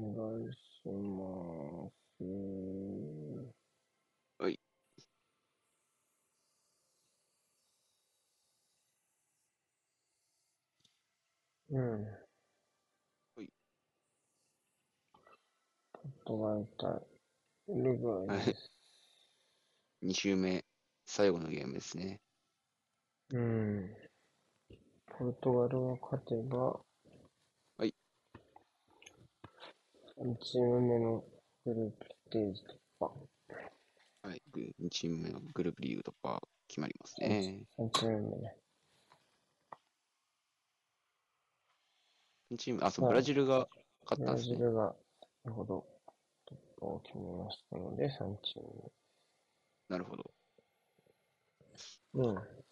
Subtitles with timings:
[0.00, 0.56] お願いし
[0.86, 2.24] ます。
[4.38, 4.60] はい。
[11.70, 12.04] うん。
[12.04, 13.48] はい。
[15.92, 17.72] ポットが痛い。
[17.72, 18.70] ウルグアイです。
[20.02, 20.64] 2周目、
[21.06, 22.20] 最後のゲームですね。
[23.30, 23.90] うん。
[25.18, 26.80] ポルトガルが勝てば、
[27.76, 27.92] はい。
[30.20, 31.24] 3チーム目の
[31.64, 33.12] グループステージ突破。
[34.22, 34.42] はい。
[34.82, 37.64] 2チーム目のグループリーグ突破決まりますね。
[37.78, 38.56] 3チーム目ね。
[42.50, 43.68] 2チーム、あ、そう、はいブラジルが
[44.04, 44.56] 勝ブラったんですね。
[44.56, 44.96] ジルが、
[45.44, 45.86] 先ほど
[46.50, 48.92] 突破を決めましたので、3チーム
[49.88, 50.30] なるほど。
[52.14, 52.26] 目。
[52.26, 52.67] うん。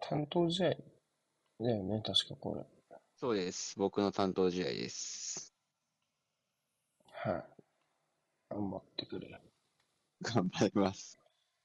[0.00, 0.70] 担当試合
[1.60, 2.62] だよね、確かこれ。
[3.16, 3.78] そうです。
[3.78, 5.54] 僕の担当試合です。
[7.12, 7.44] はい。
[8.50, 9.40] 頑張ってくれ。
[10.22, 11.18] 頑張ります。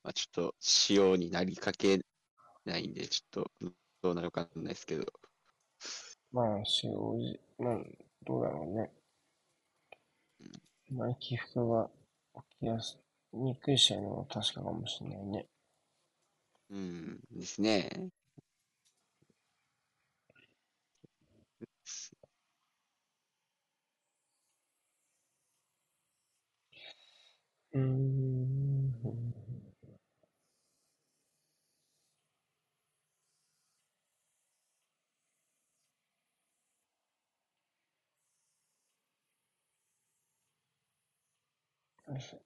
[0.03, 2.02] まあ、ちょっと、仕様になりかけ
[2.66, 5.06] ないんで、ちょっと、どうなるかわかんないですけど。
[6.31, 7.78] まあ、使用時、まあ、
[8.25, 8.91] どうだろうね。
[10.91, 11.89] まあ、起伏が
[12.52, 13.00] 起きやす、
[13.33, 15.47] にくい試合の確かかもしれないね。
[16.69, 18.09] うん、ですね。
[27.76, 29.36] うーん。
[42.08, 42.40] よいしょ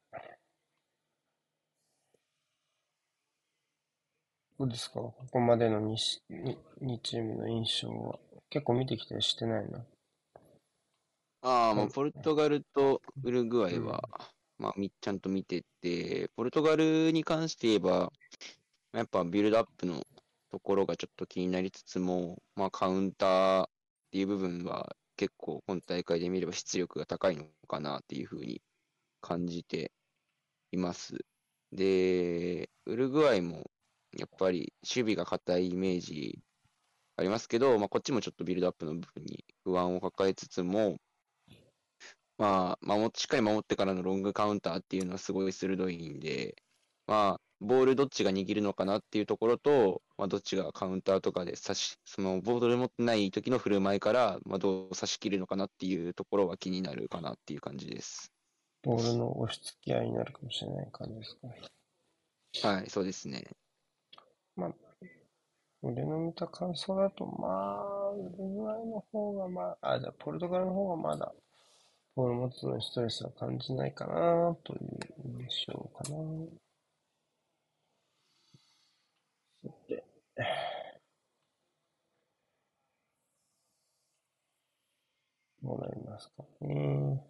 [4.60, 4.96] どうですか？
[5.00, 8.20] ここまでの 2, しに2チームの印象は。
[8.52, 9.86] 結構見てきたりしてないの
[11.42, 14.02] ああ、まあ、はいポルトガルとウルグアイは、
[14.60, 18.12] まあ、ちゃんと見てて、ポルトガルに関して言えば、
[18.94, 20.06] やっぱビルドアップの
[20.52, 23.70] ところがちょっと気になりつつも、まあ、カウンターっ
[24.12, 28.62] ていう部分は結構今大会で見れば出力が高いのかなっていうふうに
[29.22, 29.92] 感じて
[30.72, 31.18] います。
[31.72, 33.70] で、ウルグアイも
[34.18, 36.40] やっぱり守備が硬いイメージ
[37.16, 40.98] ありますけど、まあ、こっちもちょっとビルドアップの部分に不安を抱えつつも、
[42.40, 46.56] まあ、守っしっかり守ってからのロングカウンターっていうのはすごい鋭いんで、
[47.06, 58.32] まあ、ボールどっちが握るのかなっていうところと、まあ、どっちがカウンターとかで差し、そのボール持ってない時の振る舞いから、まあ、どう差し切るのかなっていうところは気になるかなっていう感じです。
[58.84, 61.62] ボールの押し付け合いになるかもしれない感じですかね。
[62.64, 63.44] はい、そうですね。
[64.56, 64.74] まあ、
[65.82, 71.34] 俺の見た感想だと、まあ、ウルグアイの方がまあ、あ、じゃあポルトガルの方がまだ、
[72.16, 75.00] ポール持つのストレスは感じないかな、という
[75.40, 76.18] 印象かな。
[85.62, 87.29] もらいますかね。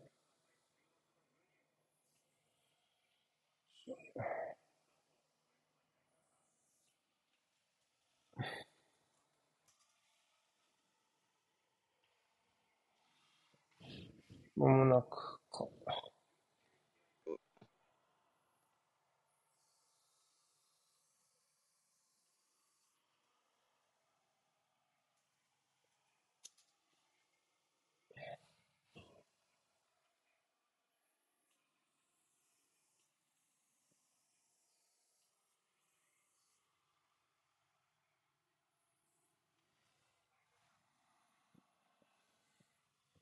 [14.60, 15.68] まもなくか。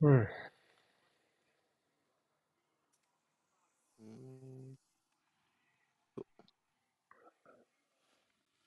[0.00, 0.28] うん。
[4.00, 4.76] うん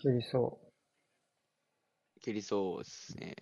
[0.02, 0.60] 蹴りそ
[2.22, 3.36] 蹴りそうですね。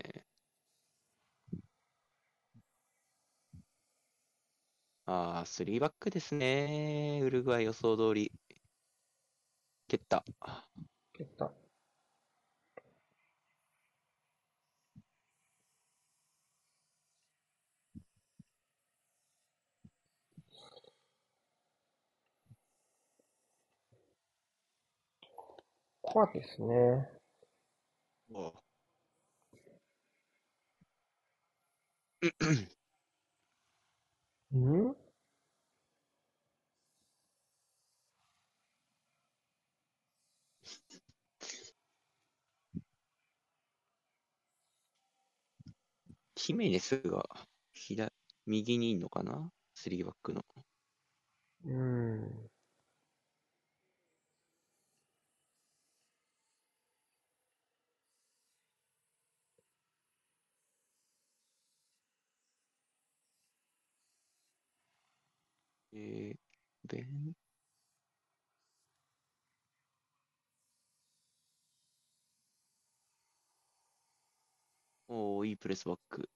[5.05, 7.21] ああ、スリーバックですね。
[7.23, 8.31] ウルグアイ予想通り。
[9.87, 10.23] 蹴った。
[10.27, 10.33] う。
[11.13, 11.51] 蹴った。
[26.11, 27.09] 怖いですね。
[28.33, 28.69] ああ
[34.51, 34.95] うん？
[46.35, 47.23] ヒメネスが
[47.75, 48.11] 左
[48.47, 50.43] 右にいるのかな ?3 バックの。
[51.65, 52.49] うん。
[65.93, 66.37] えー、
[66.87, 67.33] ベン、
[75.09, 76.29] おー、いいプレスバック。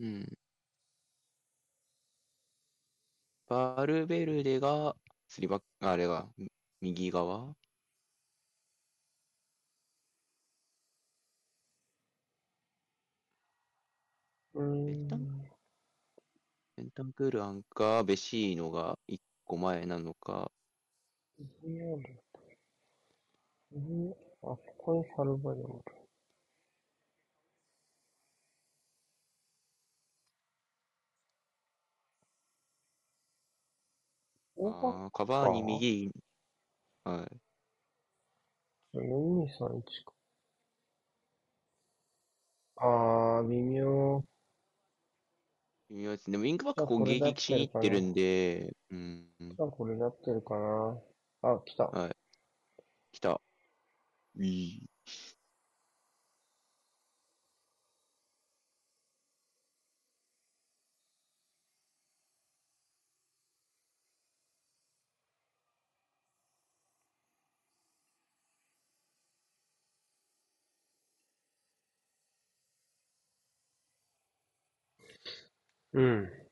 [0.00, 0.36] うん。
[3.46, 4.96] バルベルデが、
[5.28, 6.28] 3バック、あれが、
[6.80, 7.54] 右側？
[14.54, 15.31] うん。
[16.82, 20.50] ベンタンクールアンか、ベシーノが1個前なのか、
[21.38, 21.44] う
[23.78, 24.10] ん
[24.42, 25.68] あ、ここにサルバドル。
[34.56, 36.10] おあーカバーニ右、
[37.04, 37.28] は
[38.92, 38.98] い。
[38.98, 40.12] 4231か。
[42.76, 44.24] あー、微妙。
[45.92, 46.32] 微妙ですね。
[46.32, 50.98] でもウィングバック攻撃しに行ってるんで、うん、じゃあこれなってるかな。
[51.42, 51.84] あ、来た。
[51.84, 52.16] はい。
[53.12, 53.40] 来た。
[54.38, 54.91] いい。
[75.94, 76.42] うん。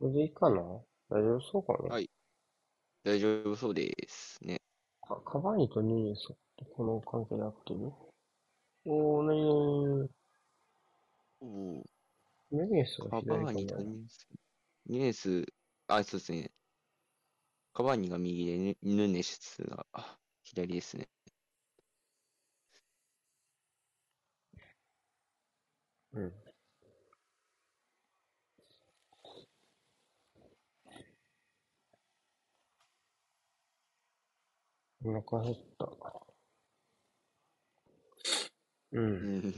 [0.00, 0.60] これでいいかな？
[1.08, 2.10] 大丈夫そうかな、はい
[3.04, 4.60] 大丈夫そうですね。
[5.06, 7.92] かカバーニとヌニエスってこの関係で合ってる？
[8.86, 10.10] おー、なになに
[11.40, 11.84] おお。
[12.50, 14.28] ヌニエスがカバーニと左かなニュース。
[14.86, 15.46] ニュース、
[15.88, 16.50] あ、そうですね。
[17.72, 21.08] カバーニが右で、ヌヌネスがあ左ですね。
[26.14, 26.32] うん。
[35.06, 35.86] お腹減った。
[38.92, 39.00] う。
[39.00, 39.54] うんん。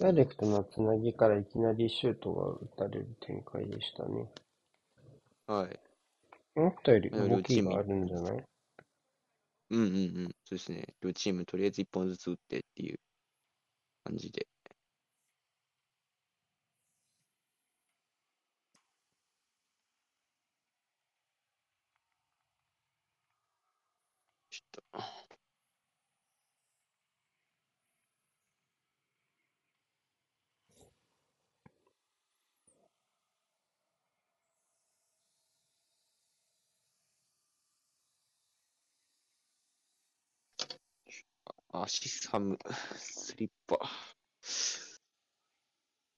[0.00, 4.30] ダイレクトなつなぎからいきなりシュートが打たれる展開でしたね。
[5.46, 5.80] はい。
[6.56, 8.49] 思ったより動きがあるんじゃない？
[9.70, 10.36] うんうんうん。
[10.44, 10.94] そうですね。
[11.00, 12.98] 両チームとりあえず1本ずつ打ってっていう
[14.04, 14.46] 感じで。
[24.50, 25.19] ちょっと。
[41.72, 42.58] アシスハム、
[42.96, 43.76] スリッパ。
[43.76, 43.80] よ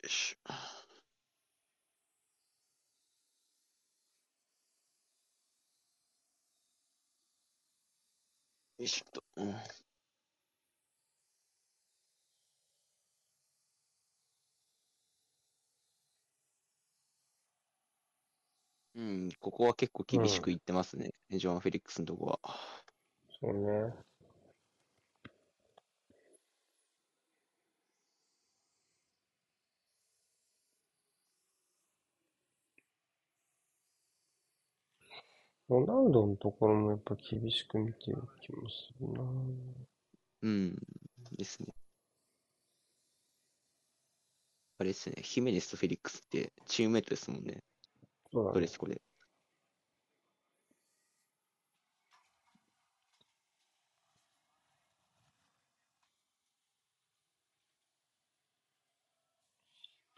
[0.05, 0.53] いしょ。
[8.79, 9.23] よいしょっと。
[9.37, 9.55] うん
[18.95, 21.13] うん、ここは結構厳しくいってますね。
[21.31, 22.41] ジョアン・フェリックスのとこは。
[23.41, 24.12] そうね。
[35.73, 39.23] ロナウドのところもやっぱ厳しく見てる気もするな。
[40.43, 40.75] うん、
[41.39, 41.69] ですね。
[44.79, 47.63] あれですね、ヒメネスとフェリックスってチームメイトですもんね。
[48.33, 48.69] そうだねどれで。
[48.69, 48.87] す、こ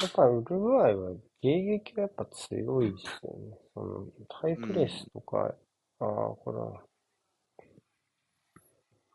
[0.05, 3.59] やっぱウルグアイは迎撃がやっぱ強いですよね。
[3.73, 5.55] そのハイプレスとか
[5.99, 6.07] ああ、
[6.37, 6.83] これは、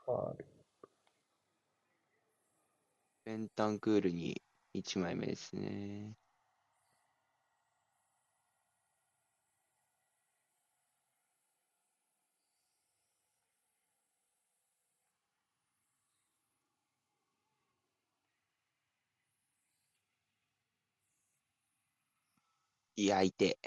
[0.06, 0.44] はい。
[3.24, 4.42] ペンタンクールに
[4.74, 6.18] 1枚目ですね。
[23.04, 23.58] いや、いて。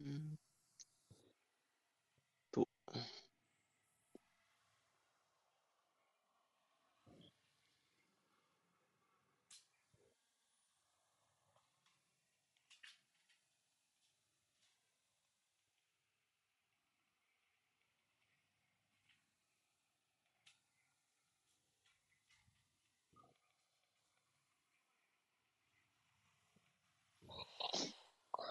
[0.00, 0.35] うん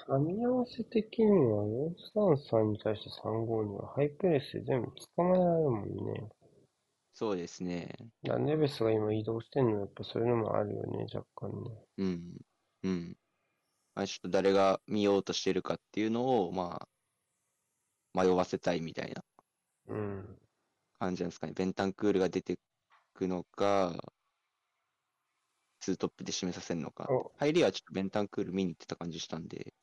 [0.08, 6.30] 噛み合わせ的には433に対して35にはハイプレスで全部捕まえられるもんね。
[7.14, 7.96] そうですね。
[8.24, 11.72] だネベスが今移動してんのはやっぱそういうのもあるよね、若干ね。
[11.98, 12.38] うん。
[12.84, 13.18] うん。
[13.96, 16.88] まあ、ちょっと誰が見ようとしてるかっていうのを、ま
[18.14, 19.24] あ、迷わせたいみたいな
[19.88, 20.38] うん。
[21.00, 21.54] 感じなんですかね。
[21.54, 22.60] ベンタンクールが出て
[23.14, 23.96] くのか、
[25.80, 27.08] ツートップで締めさせるのか。
[27.10, 29.74] お、入りはちょっとベンタンクール見に行ってた感じしたんで、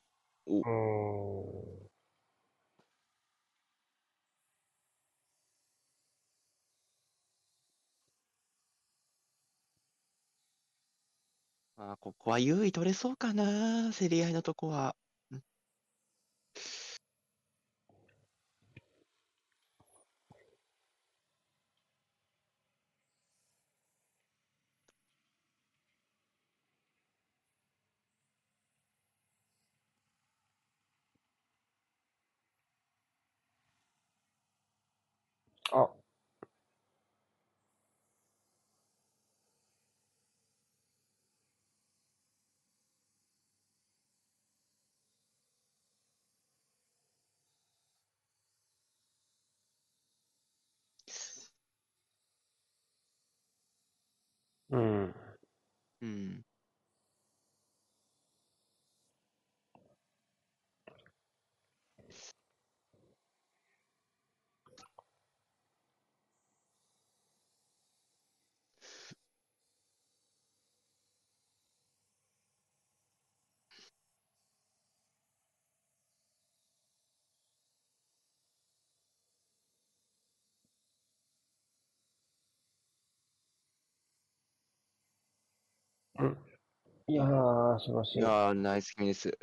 [0.47, 1.83] お、
[11.77, 14.97] あ、ここは優位取れそうかな、競り合いのとこは。
[54.73, 55.14] うん。
[56.02, 56.45] うん。
[86.23, 86.38] うん。
[87.09, 88.19] いやー、素晴らしい。
[88.21, 89.37] いやー、ナイスミです。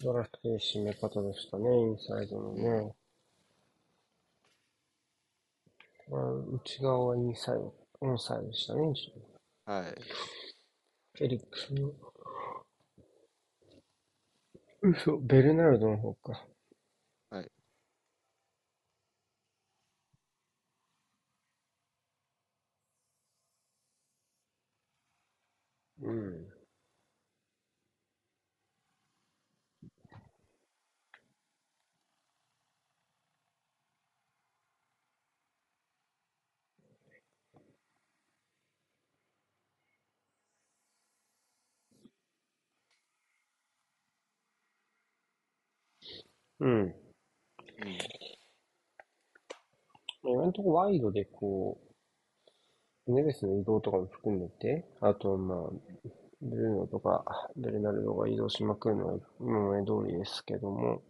[0.00, 0.30] 素晴らし
[0.74, 2.62] い締め方でしたね、インサイドのうん。
[2.62, 2.94] ね。
[6.08, 8.92] まあ、内側はインサイド、オンサイドでしたね、
[9.64, 11.24] はい。
[11.24, 11.92] エリックスの。
[14.82, 16.49] 嘘、ベルナルドの方か。
[26.10, 26.46] うん。
[46.60, 46.70] うん。
[46.70, 46.94] うん。
[50.22, 51.89] 今のところワイドでこう、
[53.10, 55.58] ネベスの移動とかも含めて、あとまあ、
[56.42, 61.02] ブルーノとかベルナルドが移動しまくるのは今まで通りですけども、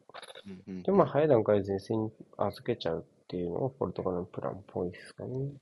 [0.47, 0.63] うん。
[0.67, 0.83] うん。
[0.83, 1.05] でも。
[1.05, 5.31] 早い段階で前線に預けちゃうっていうのがポルトガルのプランっぽいですかね。
[5.31, 5.55] うん。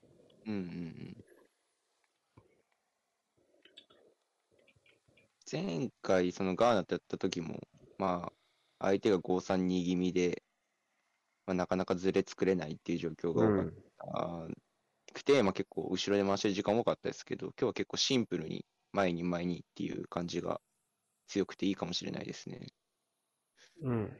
[0.46, 1.16] うん
[5.50, 7.58] 前回、そのガーナとやった時も、
[7.96, 8.30] ま
[8.80, 10.42] あ、相手が5-3-2気味で、
[11.46, 13.72] まあ、なかなかずれ作れないっていう状況が多かっうん。
[13.96, 14.67] た
[15.18, 20.60] くて、まあ、結構後ろで回してる時間多かったですけど、今日は結構シンプルに前に前にっていう感じが
[21.26, 22.68] 強くていいかもしれないですね。
[23.82, 24.18] うん。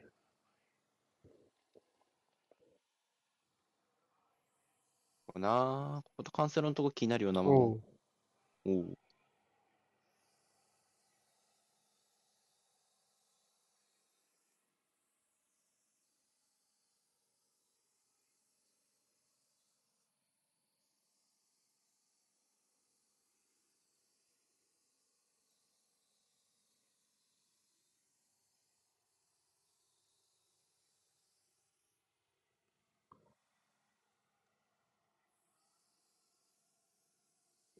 [5.37, 7.81] なあ、こことカンセロのとこ気になるようなもん。
[8.65, 8.99] おう。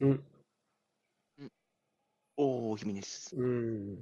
[0.01, 0.05] う。
[0.07, 0.23] うん。
[2.37, 3.35] おー、ヒメネス。
[3.35, 3.99] うん。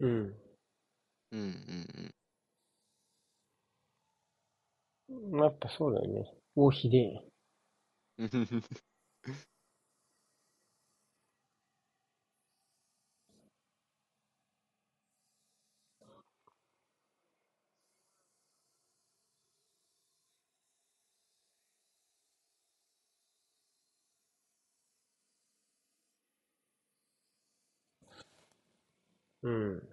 [0.00, 0.34] うん。
[1.32, 2.14] うんうん
[5.22, 6.32] やっぱそうだよね。
[6.56, 7.22] おひで
[8.18, 8.28] うん。
[8.28, 8.62] ふふふ
[29.42, 29.91] うん。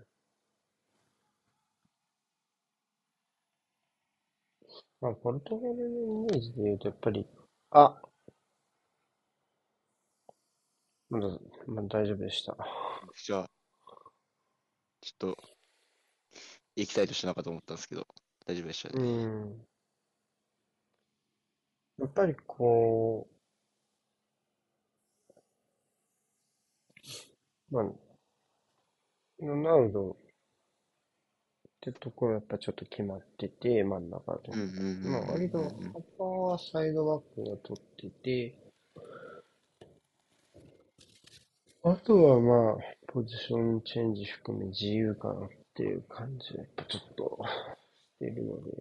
[5.01, 7.25] まあ、ポルトガルのイメージで言うと、やっぱり、
[7.71, 8.01] あ
[11.09, 11.27] まだ、
[11.67, 12.57] まだ大丈夫でした。
[13.23, 13.49] じゃあ、
[15.01, 15.37] ちょっと、
[16.75, 18.07] エキサイトしたのかと思ったんですけど、
[18.45, 19.01] 大丈夫でしたうね。
[19.01, 19.67] ん。
[21.99, 23.27] やっぱりこ
[27.71, 27.83] う、まあ、
[29.39, 30.17] ロナウド
[31.89, 34.51] ってところやっぱちょっと決まってて、真ん中で
[35.09, 35.63] まあ割と、
[36.17, 38.55] 幅はサイドバックが取ってて、
[41.83, 47.39] あとはまあ、ポジションチェンジ含め自由かなっていう感じがやっぱちょっと
[47.95, 48.71] してるので、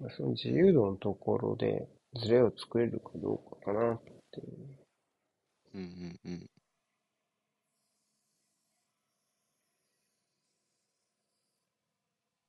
[0.00, 4.46] まあ、その自由度のところでズレを作れるかどうかかなっていう。
[5.74, 6.50] うんうんうん。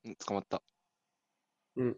[0.08, 0.62] うん捕まった。
[1.76, 1.98] うん。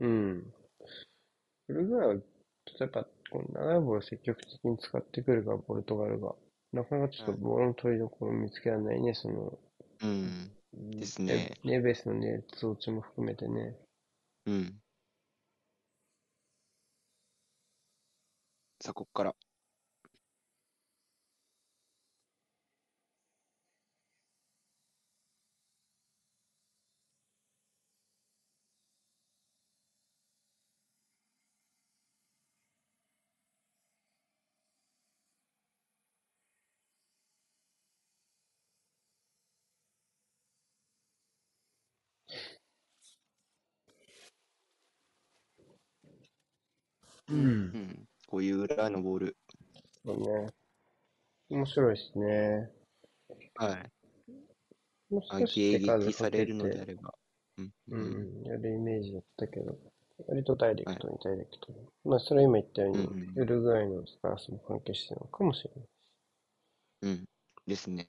[0.00, 0.52] うん。
[1.68, 2.20] ウルグアイは、例
[2.80, 6.34] えば、この長いボールを積極的に使ってくるから、ポルトガルが。
[6.74, 9.58] なかなかちょっとはいボールの取りどころを見つけられないね、その、
[10.02, 10.50] うん。
[10.98, 13.76] ですねネネベスのね、装置も含めてね。
[14.46, 14.80] うん。
[18.80, 19.34] さあ、こっから。
[47.28, 47.34] う。
[47.34, 48.08] うんん。
[48.26, 49.36] こういう裏のボール。
[50.04, 50.52] そうね。
[51.48, 52.70] 面白いですね。
[53.54, 53.92] はい。
[55.10, 57.14] もうあ少し手迎数かけ撃されるのであて、れば。
[57.58, 57.72] うん。
[57.88, 58.42] ううん。
[58.42, 59.78] ん、やるイメージだったけど、
[60.26, 61.78] 割とダイレクトにダイレクトに。
[62.04, 65.88] まあ、それは今言ったように、うんうんウルグアイのスタンスも関係してるのかもしれない。
[67.02, 67.24] うん。
[67.66, 68.08] ですね。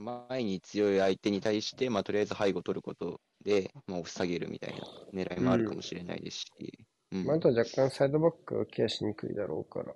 [0.00, 6.86] 前に強い相手に対して、まあ、とりあえず背後を取ることで、まあ、押し下げるみたいな狙いもあるかもしれないですし。
[7.12, 7.24] うん。
[7.26, 9.94] まあ、あとは若干サイドバックがケアしにくいだろうから、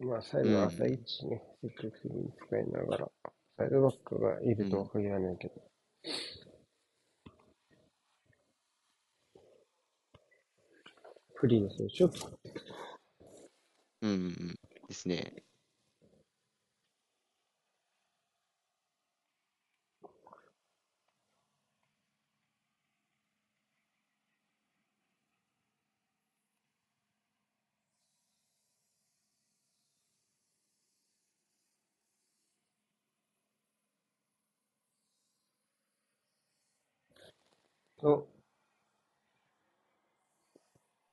[0.00, 3.10] まあ、サイドは浅い位置ね、積極的に使いながら、
[3.56, 5.54] サイドバックがいるとは限らないけど、
[11.34, 12.74] フリーの選手を使っていくと。
[14.02, 14.54] うんうんうん。
[14.88, 15.45] ですね。
[38.06, 38.26] お、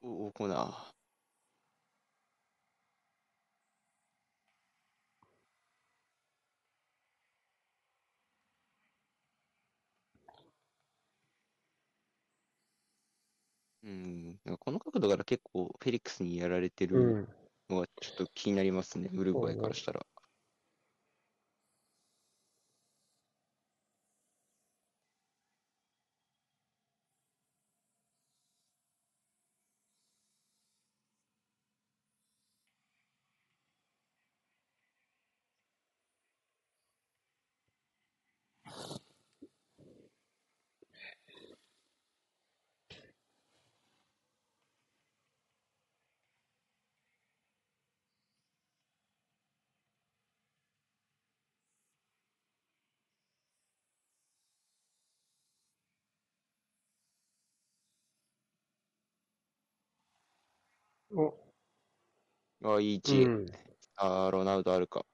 [0.02, 0.94] お、おこな。
[13.84, 17.18] うん、なんかこの角度から結構フェリックスにやられてる。
[17.70, 20.06] のはちょっと気になりますね、ウルグアイからしたら。
[62.64, 63.32] あ、いい位う置。
[63.46, 63.46] ん。
[63.96, 65.06] あー、ロナウドあるか。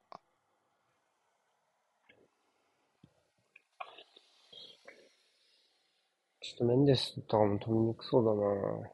[6.41, 8.91] ちょっとメンデスとかも飛びにくそうだな。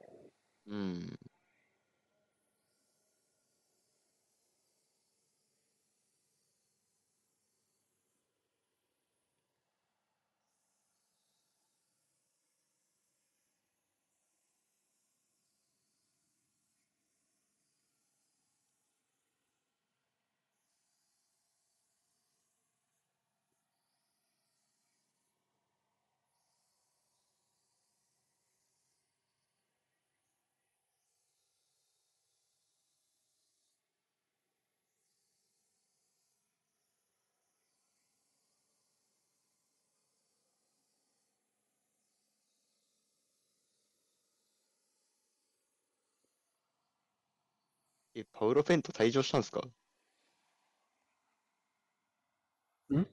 [0.68, 1.20] うん。
[48.18, 49.60] え、パウロ・フェント退場したんですか？
[52.94, 53.06] ん？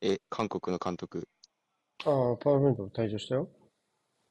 [0.00, 1.28] え、韓国の監督。
[2.04, 3.48] ああ、パワーメント退場したよ。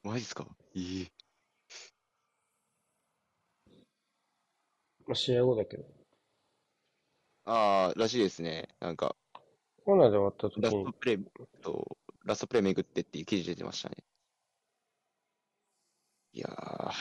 [0.03, 0.45] マジっすか？
[0.75, 1.11] ええ
[5.07, 5.85] まあ、試合後だけど。
[7.45, 8.75] ああ、らしいですね。
[8.81, 9.15] なんか、
[9.85, 11.23] コーナーで終わった時にラスト、プレー
[11.61, 13.95] と、ラストプレー巡ってっていう記事出てましたね。
[16.33, 16.91] いやー、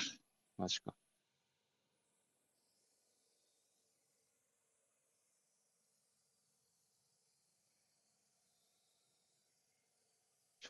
[0.56, 0.94] マジか。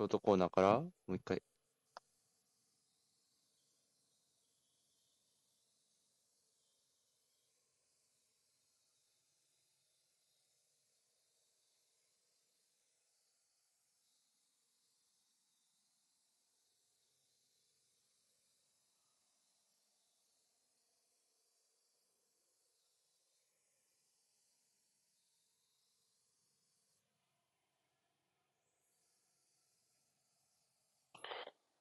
[0.00, 1.42] ショートコーナーから、もう一回。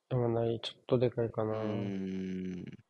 [0.09, 1.53] でもない、ちょっとでかいかうな。
[1.65, 2.88] ーん。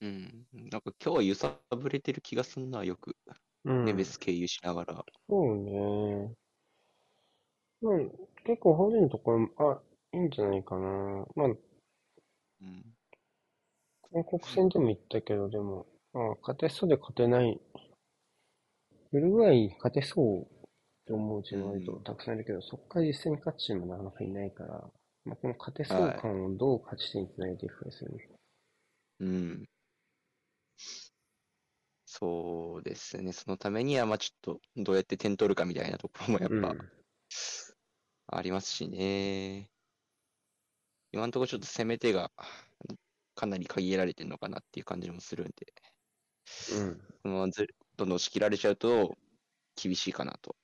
[0.00, 0.46] うん。
[0.52, 3.16] なんか今日は揺さぶれてる気がすんな、よく。
[3.64, 3.84] うん。
[3.84, 5.04] ネベス経由しながら。
[5.28, 6.34] そうね。
[7.80, 8.10] うん、
[8.44, 9.80] 結構個人のところ、あ、
[10.16, 11.26] いいんじゃないかな。
[11.36, 11.50] まあ、う
[12.64, 12.84] ん。
[14.12, 17.60] 韓国戦でも言ったけど、でも、あ勝てそうで勝てない。
[19.12, 20.44] ウルグアイ勝てそうっ
[21.06, 24.90] て思うチーム割とたくさんいるけど、そこから実戦に勝つチームはなかなかいないから、
[25.24, 28.28] まあ、この勝てそう感をどう勝ち点につなげていくかですよね。
[29.20, 29.68] うん。
[32.10, 33.34] そうですね。
[33.34, 36.78] そのためには、まあちょっと、どうやって点取るかみたいなところもやっぱうん。
[38.28, 39.68] ありますしね。
[41.12, 42.30] 今のところちょっと攻め手が
[43.34, 45.74] かなり限られてるのかなっていう感じもするんで、
[46.72, 46.96] うん。
[47.22, 47.66] このままず
[47.98, 49.18] どんどん仕切られちゃうと
[49.76, 50.56] 厳しいかなと。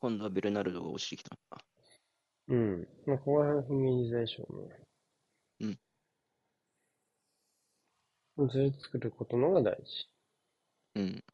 [0.00, 1.58] 今度はベルナルドが落ちてきたな。
[2.48, 2.88] うん。
[3.06, 4.62] まあ、ここら辺踏み入りでしょう
[5.64, 5.76] ね。
[8.38, 8.48] うん。
[8.48, 10.08] ずれ作ることの方が大事。
[10.94, 11.24] うん。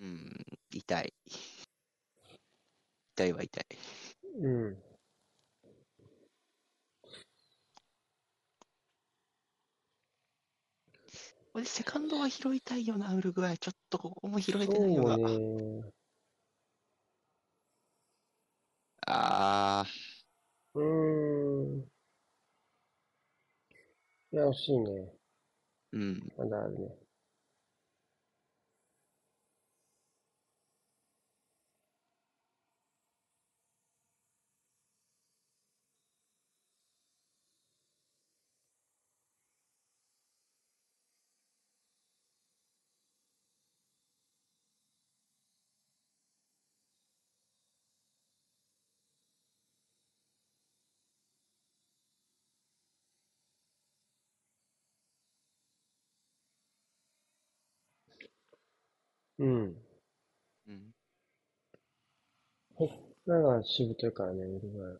[0.00, 0.44] うん。
[0.92, 1.14] 痛い。
[3.16, 3.64] 痛いは痛い。
[4.40, 4.76] うん。
[11.52, 13.58] これセカンドは拾いたいよな、ウルグアイ。
[13.58, 15.14] ちょっとここも拾えそてないわ。
[15.14, 15.82] うね。
[19.06, 19.86] あ
[20.74, 20.82] うー
[21.78, 21.80] ん。
[24.32, 24.90] いや、惜しいね。
[24.90, 25.08] ー、
[25.92, 26.32] うん。
[26.36, 27.01] まだあるね。
[59.42, 59.76] うん。
[60.68, 60.94] うん。
[63.26, 64.98] だからしぶといからね、ウルグアイは。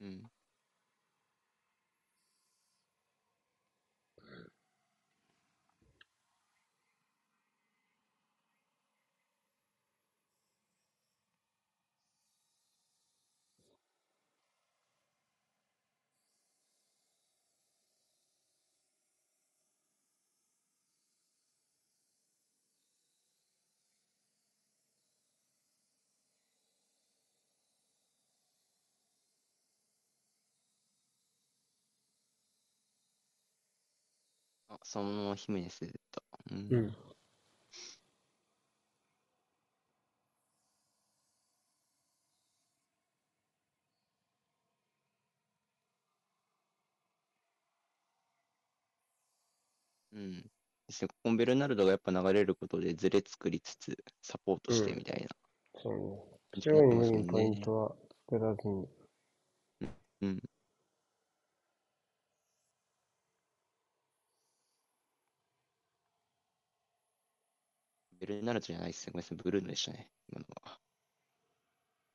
[0.00, 0.30] うん。
[34.72, 36.22] あ、そのままヒメネス出た。
[36.50, 36.68] うん。
[36.70, 36.96] うん。
[50.12, 50.42] うん。
[50.42, 50.48] で
[50.90, 55.28] すね、ここベルナルドがやっぱ流れることでズレ作りつつ、サポートしてみたいな
[55.74, 56.22] そうね。
[56.52, 57.62] 感じ中央に無になってますよ理にポインね。
[57.62, 57.96] トは
[58.30, 58.86] 作らずに。
[60.20, 60.42] うん。
[68.22, 69.12] ベルナルドじゃないですね。
[69.12, 70.08] ごめんなさい、ブルーノでしたね。
[70.32, 70.80] 今のは。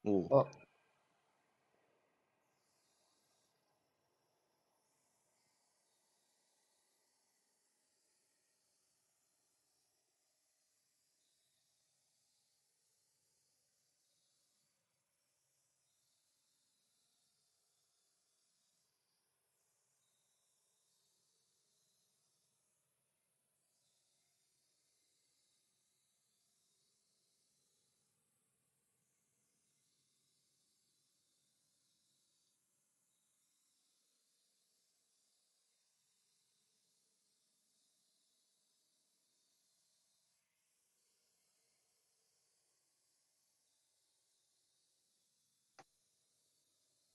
[0.05, 0.39] おお。
[0.41, 0.66] あ、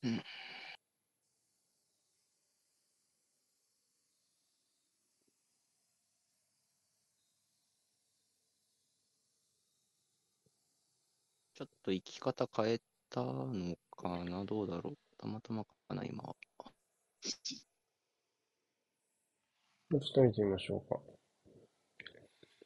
[0.03, 0.23] うん。
[11.55, 14.45] ちょっと生き方変えたのかな？
[14.45, 14.97] どうだろう？
[15.19, 16.35] たまたまかな今は。
[19.91, 21.01] ちょっと見てみましょうか。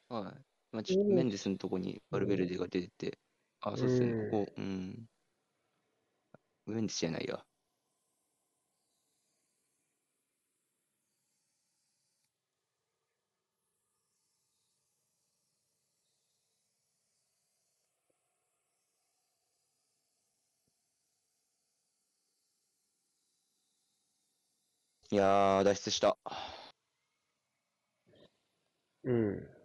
[0.09, 0.45] はい。
[0.73, 3.19] まあ、ちうんメンデスのとこにバルベルデが出てて、
[3.61, 5.07] あ、そうですね、うんここ、うん。
[6.67, 7.45] メンデスじゃないや。
[25.11, 26.17] いやー、脱出した。
[29.05, 29.56] うん。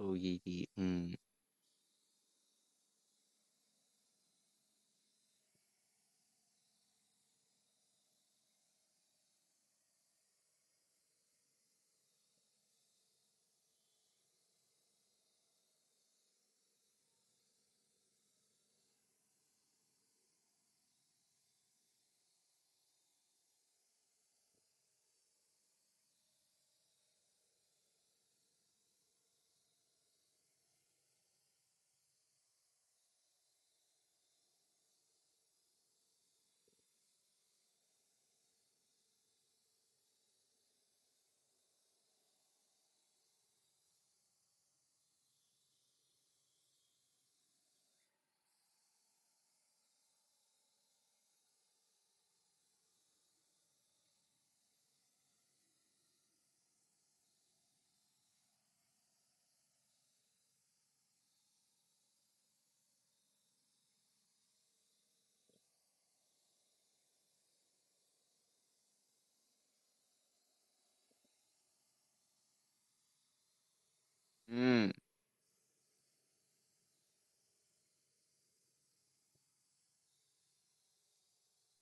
[0.00, 0.66] 大喜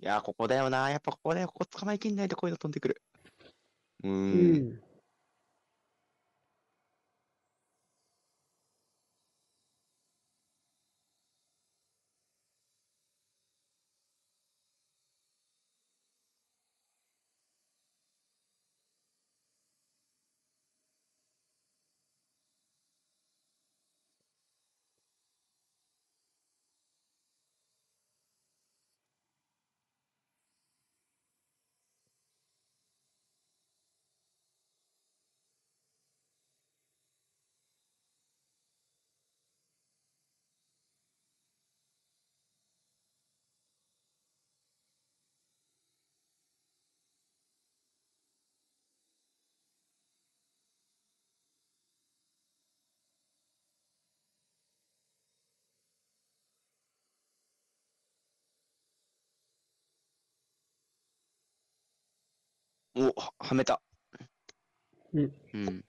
[0.00, 0.90] いや、ここだよな。
[0.90, 1.48] やっぱここだよ。
[1.48, 3.02] ここ捕まえきんないとこういうの飛んでくる。
[4.04, 4.10] うー。
[4.10, 4.87] うん
[62.98, 63.80] お、ははめた。
[65.12, 65.32] うん。
[65.54, 65.84] うん。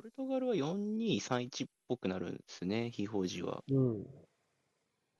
[0.00, 3.62] ポルトガルは4-2-3-1っぽくなるんですね、非表示は。
[3.68, 4.06] うん。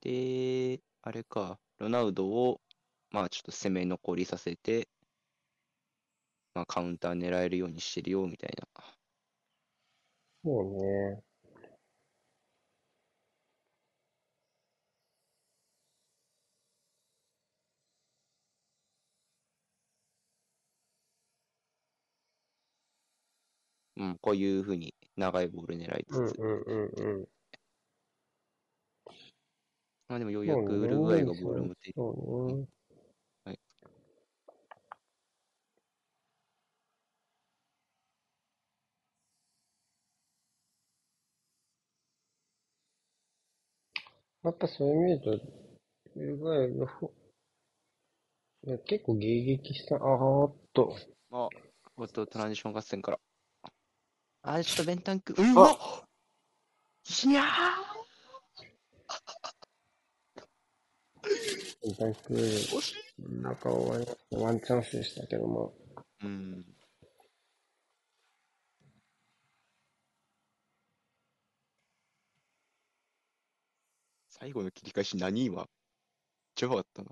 [0.03, 2.61] で、あれか、ロナウドを、
[3.11, 4.89] まあちょっと攻め残りさせて、
[6.55, 8.69] まあカウンター狙えるようにしてるよ、みたいな。
[10.45, 10.65] そう
[11.17, 11.23] ね。
[24.01, 27.29] うん、こういうふうに長いボール狙いつつ、うんうんうんうん。
[30.09, 31.97] まあでもようやくウルグアイがボールを持っている。
[31.97, 32.67] そうね。
[33.45, 33.61] はい。
[44.43, 45.45] やっぱそういう意味でと、
[46.17, 46.87] ウルグアイの
[48.87, 50.97] 結構迎撃した、あーっと。
[51.33, 51.49] あ、
[51.99, 53.21] おっと、トランジション合戦から。
[54.43, 55.77] あ、ちょっとベンタンク、うわ
[57.25, 57.43] いや
[61.99, 64.37] タンク、ー惜しい中終わりました。
[64.39, 65.75] ワンチャンスでしたけども。
[66.23, 66.65] うん。
[74.29, 75.67] 最後の切り返し何今？
[76.55, 77.11] ちゃ良かったな。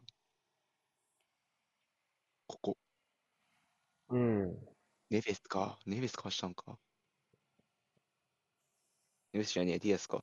[2.46, 2.76] ここ。
[4.10, 4.58] うん。
[5.10, 5.78] ネベスか。
[5.86, 6.78] ネベスかしたんか。
[9.32, 10.22] ネベスじゃねえ、ディアスか。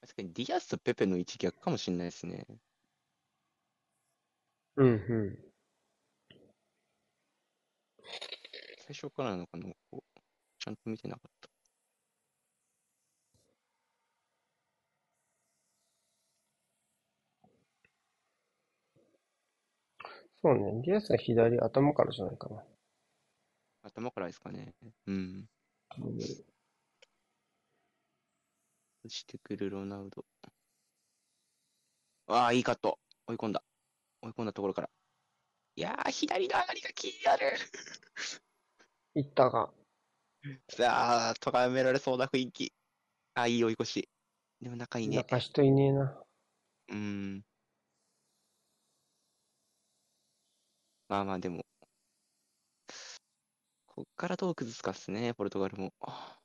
[0.00, 2.46] 確かにディアスとペペの位置逆かもしれないですね。
[4.76, 4.90] うんう
[5.32, 5.45] ん
[8.86, 10.20] 最初からなのかなこう
[10.58, 11.48] ちゃんと見てなかった。
[20.42, 20.82] そうね。
[20.84, 22.62] ディアスは左頭からじゃないかな。
[23.82, 24.74] 頭からですかね。
[25.06, 25.48] うん。
[29.04, 30.24] 落ちてくるロナウド。
[32.28, 32.98] ああ、いいカット。
[33.26, 33.62] 追い込んだ。
[34.22, 34.90] 追い込んだところから。
[35.76, 37.52] いやー、左の上がりが気になる。
[39.16, 39.70] いったが。
[40.68, 42.72] さあ、とがめられそうな雰囲気。
[43.34, 44.08] あー、いい追い越し。
[44.60, 45.16] でも中いいね。
[45.16, 46.22] 中人いねえな。
[46.88, 47.44] うーん。
[51.08, 51.64] まあまあ、でも。
[53.86, 55.94] こっからどう崩すかっすね、ポルトガルも。
[56.00, 56.38] あ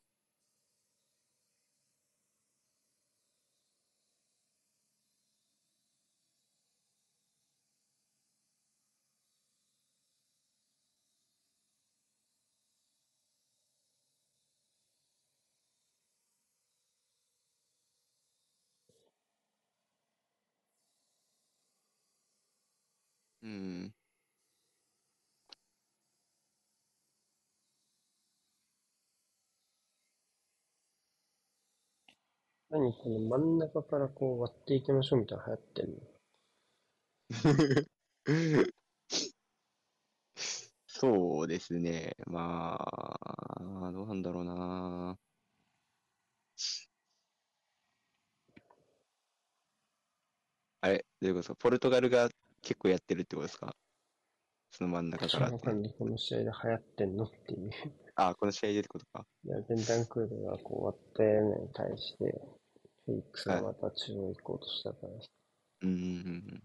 [23.44, 23.94] うん。
[32.72, 36.02] 何この真ん中からこう割っていきましょうみたいなの流行ってんの？
[40.88, 42.16] そうですね。
[42.28, 45.18] まあ、どうなんだろうな。
[50.82, 51.56] あれ、どういうことですか？
[51.56, 52.30] ポルトガルが
[52.62, 53.76] 結構やってるってことですか？
[54.72, 55.72] その真ん中からってわか。
[55.98, 57.70] この試合で流行ってんのっていう。
[58.16, 59.26] あ、この試合でってことか。
[59.44, 62.42] いや、ベンタンクールがこう割った屋根に対して、
[63.06, 65.10] フェイクスがまた中央行こうとしたから、
[65.82, 66.64] うんうんうんうん。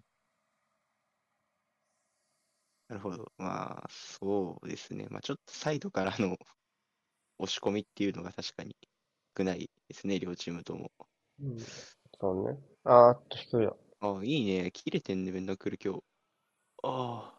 [2.89, 3.32] なるほど。
[3.37, 5.07] まあ、そうですね。
[5.11, 6.37] まあ、ちょっとサイドからの
[7.39, 8.76] 押し込みっていうのが確かに
[9.37, 10.93] 少ないですね、両チームとも。
[11.41, 11.59] うん。
[12.20, 12.59] そうね。
[12.84, 13.76] あーっと低いよ。
[14.01, 14.70] あ、いいね。
[14.72, 16.05] 切れてんね、ベンダークル今日。
[16.82, 17.36] ああ。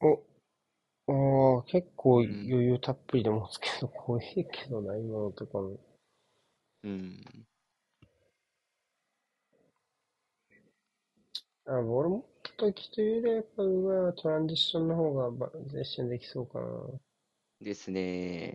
[0.00, 0.24] お、
[1.08, 2.46] ああ、結構余うん。
[2.46, 5.78] 裕たっぷりで持つけど、怖いけどな、今のとかも。
[6.82, 7.46] うん。
[11.64, 17.00] あ、ボール持った時というよりは、やっぱトランジッションの方がバゼッションできそうかな。
[17.60, 18.54] ですね。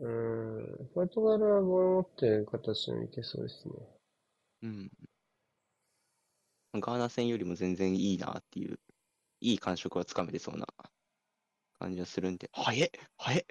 [0.00, 0.88] うーん。
[0.94, 3.74] ポルトガルはボール持ってる形もいけそうですね。
[4.62, 4.90] うん。
[6.74, 8.80] ガーナ戦よりも全然いいなっていう、
[9.40, 10.66] いい感触はつかめてそうな
[11.78, 13.46] 感じはするんで、早え早え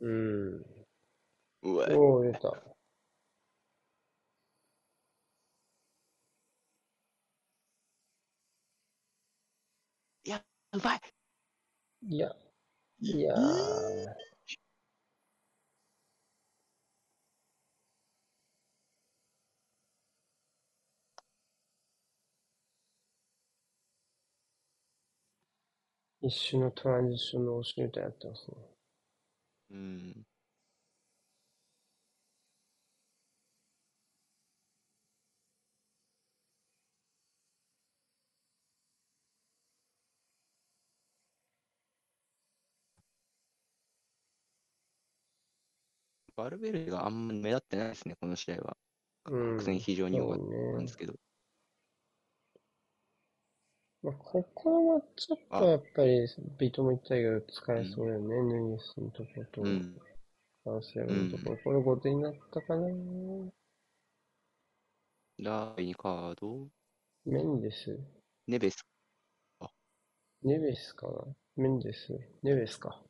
[0.00, 0.86] うん。
[1.62, 2.76] うわおー、出た。
[10.24, 11.00] いや、うまい
[12.08, 12.34] いや、
[13.00, 14.33] いやいー。
[26.24, 28.56] 一瞬のトランジッションの押しみたいになってますね。
[29.70, 30.26] うん。
[46.36, 48.76] バルベルデがあんま目立ってないですね、この試合は。
[49.26, 49.58] うん。
[49.58, 50.96] 普通に非常に良かったんです。
[50.96, 51.14] けど。
[54.04, 56.28] まあ、ここのマッチアップはやっぱり、
[56.58, 58.42] ビートも言ったけど、使えそうよね。
[58.42, 59.96] ヌニエスのとこと、うん。
[60.62, 61.58] カンセロのところ。
[61.64, 62.86] これ後手になったかな？
[65.42, 66.68] 第2カード、
[67.24, 67.98] メンデス
[68.46, 68.84] ネベス。
[70.42, 71.24] ネベスかな？
[71.56, 73.00] メンデスネベスか。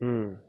[0.00, 0.40] うん。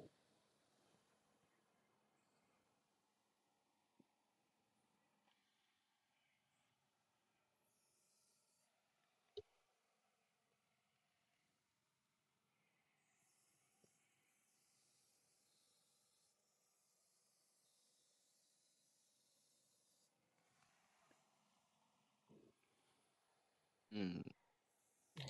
[23.94, 24.26] うん。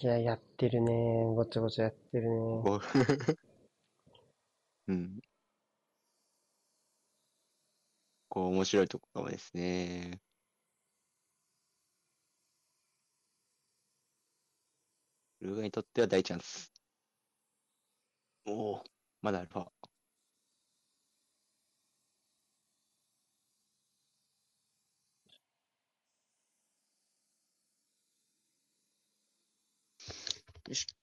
[0.01, 1.23] いや、やってるね。
[1.33, 2.61] ごちゃごちゃやってるね。
[2.63, 2.81] こ
[4.91, 5.21] うん。
[8.29, 10.19] こう、面白いとこかもですね。
[15.41, 16.71] ルグアイにとっては大チャンス。
[18.45, 18.83] おお、
[19.21, 19.71] まだアルファ。
[30.67, 31.00] よし。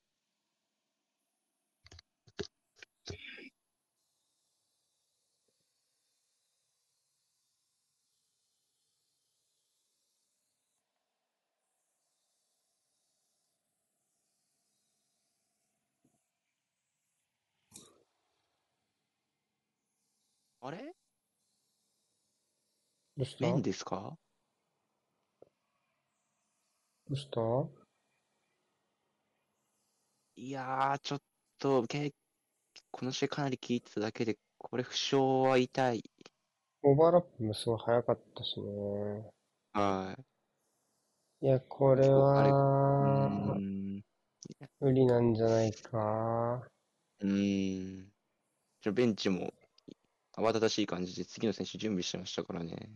[20.61, 20.95] あれ？
[23.17, 23.47] どうした？
[23.47, 24.19] 麺ですか？
[27.09, 27.41] どうした？
[30.37, 31.23] いやー、ちょっ
[31.59, 32.15] と、け
[32.91, 36.03] この試合かなり効いてただけで、これ負傷は痛い。
[36.83, 39.31] オーバーラップもすごい早かったしね。
[39.73, 40.17] は
[41.41, 43.05] いや、これは、ー
[43.59, 44.05] ん。
[44.81, 46.69] 無理なんじゃないか。
[47.21, 48.13] うーん。
[48.81, 49.53] ちょベンチも
[50.39, 52.91] 慌ただしい感じで次の選手準備してましたからね。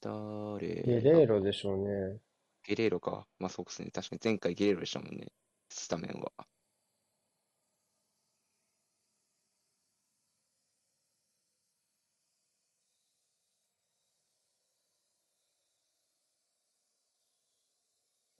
[0.00, 2.20] 誰ゲレーロでしょうね。
[2.64, 3.26] ゲレーロか。
[3.38, 3.90] まあそうですね。
[3.90, 5.26] 確かに前回ゲレーロでしたもんね。
[5.68, 6.32] スタメンは。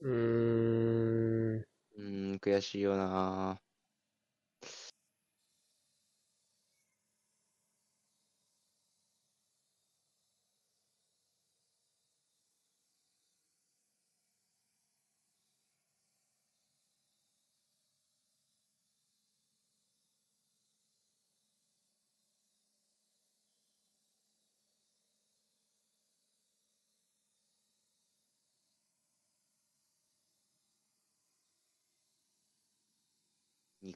[0.01, 1.59] うーん。
[1.61, 3.61] うーん、悔しいよな。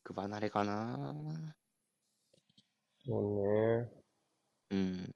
[0.05, 1.55] 肉離れかな。
[3.05, 3.91] そうね。
[4.71, 5.15] うん。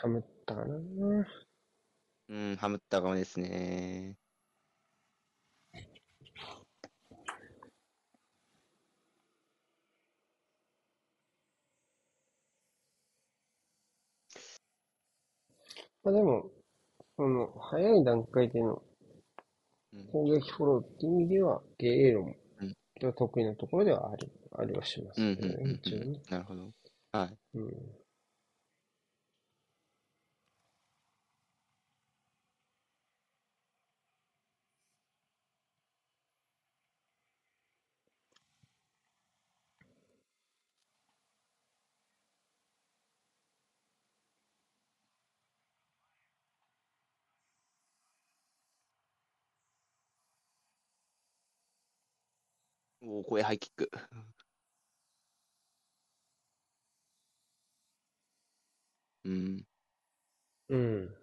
[0.00, 0.74] ハムったかな。
[2.28, 4.16] うん、ハムったかもですね。
[16.02, 16.50] まあでも、
[17.16, 18.89] その、早い段階でのうん
[20.12, 24.28] 攻撃フォローっていう意味では、ゲエロもうん、得意なところではあり、
[24.58, 26.22] ありはしますうん、うん、うん一応ね。
[26.30, 26.62] なるほど。
[27.12, 27.38] はい。
[27.54, 27.99] うん。
[53.10, 53.90] おお、声ハイキック。
[59.24, 59.64] うん。
[60.68, 61.19] うん。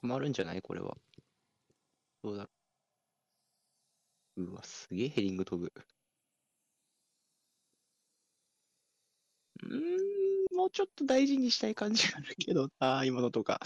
[0.00, 0.62] ハマるんじゃない？
[0.62, 0.96] これは。
[2.22, 2.48] どうだ？
[4.36, 5.72] うわ、すげえヘディング飛ぶ。
[9.62, 9.76] うー
[10.52, 13.58] ん、もうちょっと大事にしたい感じがあるけどな、今のとか。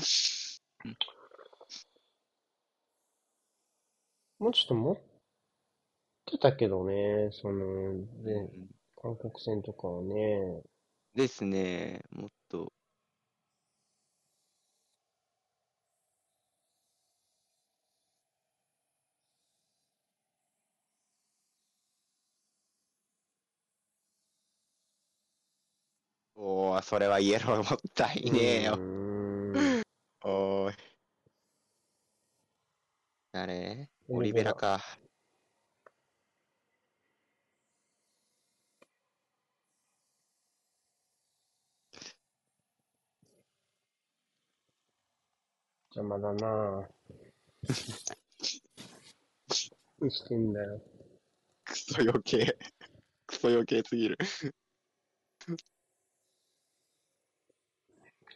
[4.39, 4.97] もうちょっと持っ
[6.27, 8.49] てたけどね、その、うで、ん
[9.03, 10.63] 韓国戦とかはね、
[11.15, 12.73] ですね、もっと。
[26.43, 28.79] おー、それはイエローもったいねえよ。
[30.23, 30.75] おーい。
[33.31, 33.91] 誰？
[34.09, 34.81] オオリリベラベラか。
[45.95, 46.89] 邪魔だなぁ。
[50.01, 50.81] 何してんだよ。
[51.65, 52.57] クソ余計。
[53.27, 54.17] クソ余計すぎる。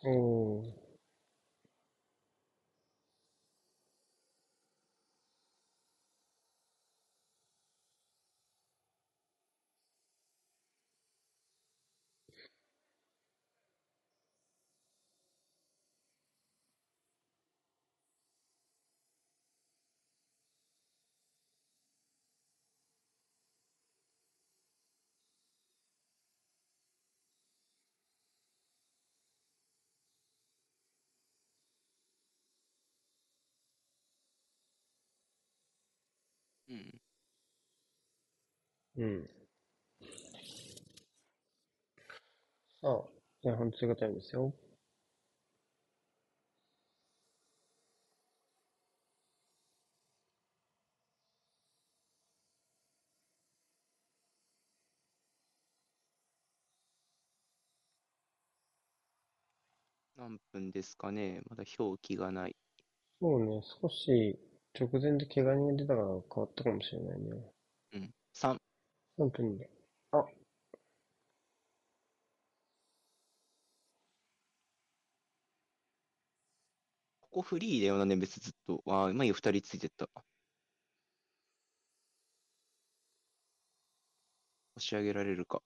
[0.05, 0.84] お
[38.97, 39.29] うん。
[42.81, 43.03] さあ、
[43.43, 44.55] 前半追加タイムですよ。
[60.17, 62.57] 何分ですかねまだ表記がない。
[63.21, 64.39] そうね、少し
[64.79, 67.53] 直前で怪我人が出たから変わったかもしれないね。
[67.95, 68.11] うん。
[68.33, 68.57] 3。
[69.19, 69.69] 3分で。
[70.13, 70.31] あ、こ
[77.31, 78.83] こフリーだよな、ね、別ずっと。
[78.87, 80.09] ああ、今2人ついてった。
[84.77, 85.63] 押し上げられるか。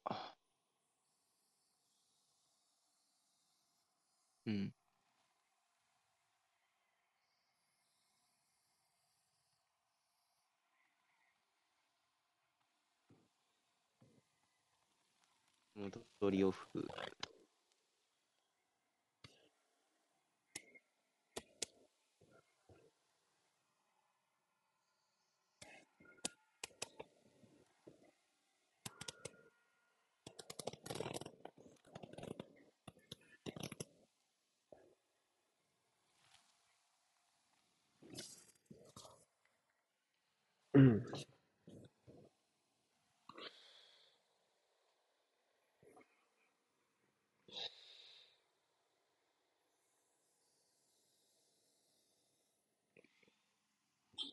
[4.46, 4.72] うん。
[15.78, 16.66] 戻りオフ。
[40.74, 41.02] うん。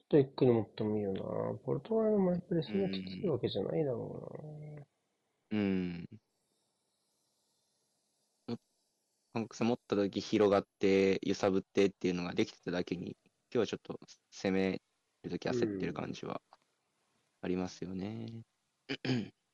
[0.10, 1.20] とゆっくり持ってもいいよな。
[1.64, 4.88] ポルトガルのマイプレスがきついわけじゃないだろ
[5.52, 6.06] うん。
[8.48, 8.58] も
[9.34, 13.18] 韓国戦持った時広がって、揺さぶってっていうのができてただけに、
[13.54, 14.00] 今日はちょっと
[14.32, 14.82] 攻め
[15.24, 16.42] る時焦ってる感じは
[17.42, 18.44] ありますよね。
[18.90, 19.45] う。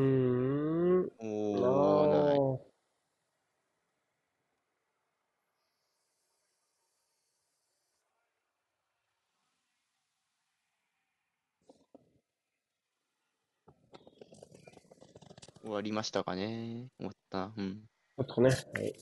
[0.00, 1.12] うーん。
[1.18, 2.38] おー、ない。
[2.38, 2.70] あ
[15.62, 16.88] 終わりましたかね。
[16.98, 17.52] 終わった。
[17.56, 17.82] うん。
[18.16, 18.48] あとね。
[18.48, 18.94] はい。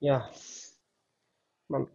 [0.00, 0.30] いや、
[1.68, 1.86] まあ、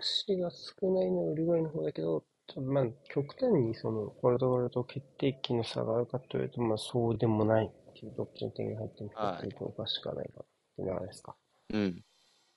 [0.00, 2.24] 択肢が少ないのはウルグアイの方だけど、
[2.56, 10.46] まあ、極端にその、ポルトガルと決定機の差があるかというと、まあ、そうでもないっていう、どっちの点が入ってもはいっていうとおかしくはないかっ
[10.76, 11.36] ていうのはあれですか。
[11.72, 12.04] うん。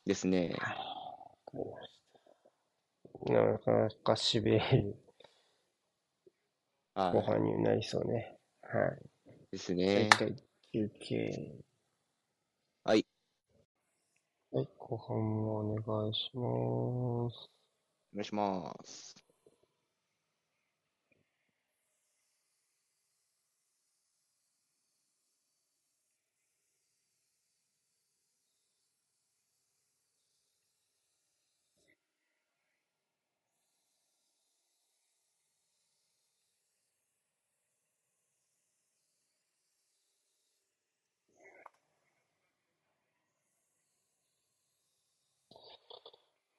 [0.05, 0.55] ですね。
[3.25, 4.95] なかなかしびれる
[6.95, 8.37] 後は半になりそうね。
[8.63, 9.31] はい。
[9.31, 9.51] い。
[9.51, 10.17] ですね一。
[10.17, 10.35] 回
[10.73, 11.55] 休憩。
[14.53, 14.69] はい。
[14.77, 17.49] 後半もお願いします。
[18.13, 19.22] お願いします。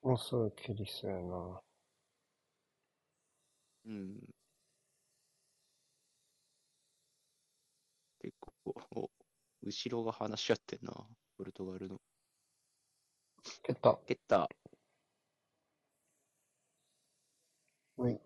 [0.04, 1.60] もうすぐ切りそうやな。
[3.86, 4.34] うん。
[8.20, 8.52] 結構、
[8.96, 9.10] お
[9.62, 10.92] 後ろが話し合ってんな。
[11.38, 12.00] ポルトガルの。
[13.62, 13.98] 蹴った。
[14.06, 14.48] 蹴った。
[17.96, 18.20] はい。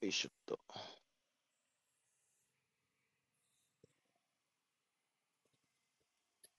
[0.00, 0.58] よいしょっと。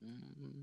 [0.02, 0.59] うーん。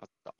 [0.00, 0.37] あった。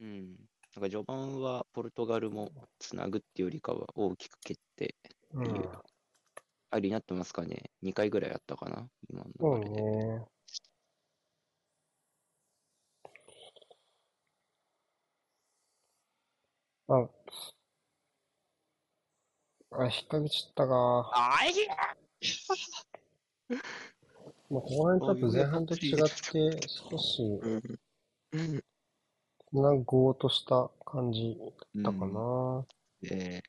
[0.00, 0.36] うん。
[0.76, 4.94] なんか序盤はポルトガルもつなぐっていうよりかは大きく蹴って
[5.34, 5.42] うん。
[5.42, 5.68] っていう
[6.70, 7.70] ありになってますかね。
[7.82, 9.82] 2回ぐらいあったかな、今そうの流れで。
[9.82, 10.26] ね。
[16.88, 16.94] あ、
[19.72, 21.10] あ、引っ掛けちゃったか。
[21.12, 21.54] あい
[24.48, 27.22] もう後半ちょっと前半と違って少し
[29.52, 29.62] うん。
[29.62, 31.36] そんなゴーとした感じ
[31.74, 32.12] うだったかん。
[32.12, 32.66] な。
[33.02, 33.42] で、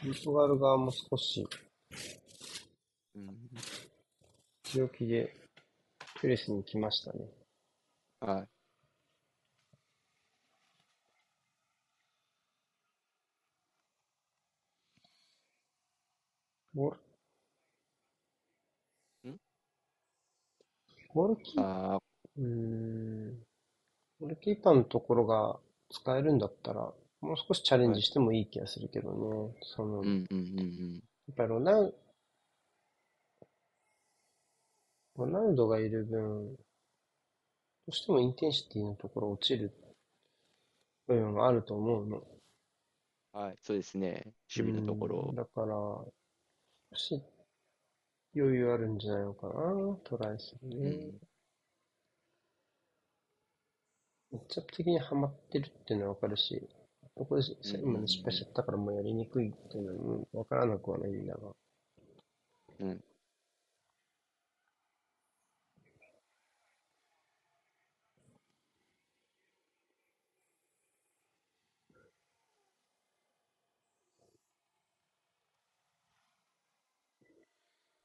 [0.00, 1.46] ポルトガル側も少し
[3.14, 3.36] うん。
[4.64, 5.34] 強気で
[6.20, 7.20] プレスに来ましたね。
[8.20, 8.57] はい。
[16.78, 16.94] ゴー
[19.24, 19.36] ルん？
[21.08, 21.96] ゴールキー
[22.36, 23.38] うーん。
[24.20, 25.58] ゴールキーパーのところが
[25.90, 29.56] 使えるんだったら、もう少しチャレンジしてもいい気がするけどね。
[29.62, 31.02] その、やっうんうんうん
[31.36, 31.94] ぱりロナウ、
[35.16, 36.62] ロナウドがいる分、ど
[37.88, 39.72] うしてもインテンシティのところ落ちる
[41.08, 42.22] 部分があると思うの。
[43.34, 43.40] うん。
[43.40, 44.22] はい、そうですね。
[44.54, 45.32] 守備のとこうんろ。
[45.34, 45.76] だから、
[48.34, 50.76] 余裕あるんじゃないのかな、トライするね。
[50.76, 51.20] うん。
[54.30, 56.68] マッチアップ的にはまってるっていうのはわかるし、
[57.14, 57.42] ここで
[57.82, 61.54] 今の失敗しちゃったからもうやりにくいっていうのもわからなくはないんだが。
[62.80, 63.04] うん。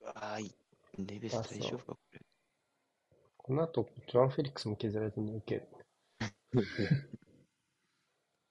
[0.06, 0.54] ああ、い
[0.98, 2.22] ネベスあ大丈夫か、これ。
[3.38, 5.68] この後、ジョアン・フェリックスも削られてるの受ける。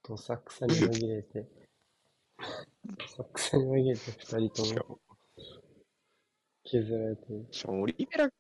[0.05, 1.47] どさくさに紛れて、
[2.85, 5.01] どさくさに紛れて二人とも
[6.65, 7.47] 削られてる。
[7.51, 8.35] しかもオリベラか、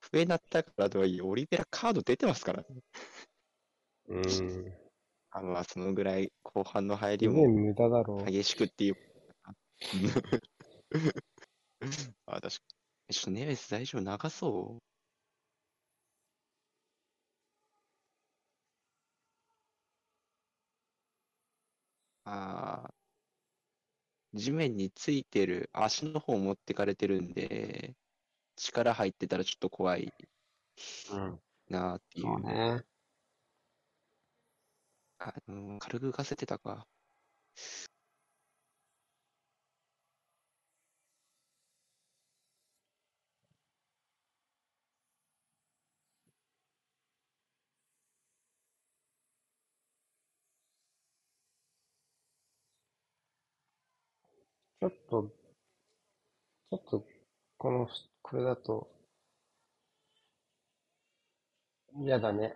[0.00, 2.66] 笛鳴ったからとはいえ、オリベラカード出てますからね。
[4.08, 4.74] うーん。
[5.30, 8.24] あの、まあそのぐらい後半の入りも無駄だろう。
[8.24, 8.96] 激しくっていう。
[12.26, 12.48] あ、確か
[13.08, 13.14] に。
[13.14, 14.02] ちょっとネベス大丈夫？
[14.02, 14.82] 長そう？
[22.24, 22.94] ああ、
[24.34, 27.96] 地面についてる足の方持ってかれてるんで、
[28.56, 30.14] 力入ってたらちょっと怖い
[31.08, 31.40] うん。
[31.68, 32.42] なーっていそうう。
[32.42, 32.86] ね。
[35.18, 36.86] あうん、軽く浮かせてたか。
[54.80, 55.22] ちょっと、
[56.70, 57.06] ちょっと、
[57.58, 57.88] この、
[58.22, 58.88] これだと、
[61.98, 62.54] 嫌だね。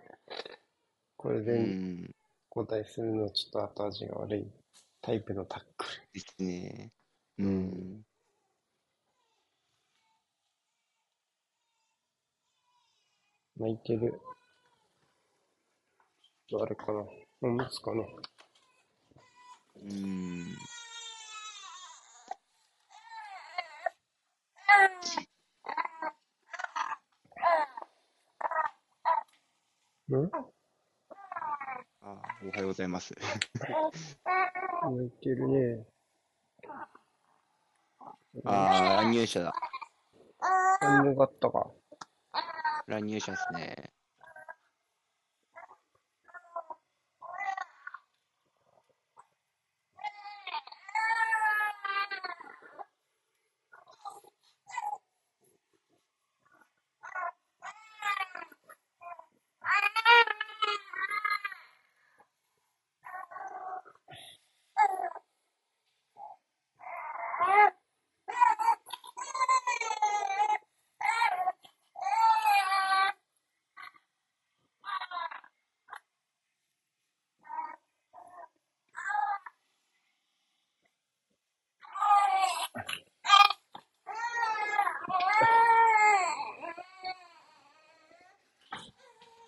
[1.17, 2.11] これうでん、
[2.55, 4.51] 交代するのちょっと後味が悪い
[5.01, 5.91] タイプのタックル。
[6.13, 6.91] ですね。
[7.39, 8.01] うん。
[13.57, 14.19] 泣いてる。
[16.47, 17.05] ちょっとあれかな。
[17.41, 18.03] おむつかな。
[19.83, 20.70] うん。
[30.17, 30.29] ん
[32.01, 33.13] あ、おはようございます。
[34.83, 35.85] 泣いてるね。
[38.45, 39.53] ああ、乱入者だ。
[40.79, 41.71] 反応があったか。
[42.87, 43.91] 乱入者ですね。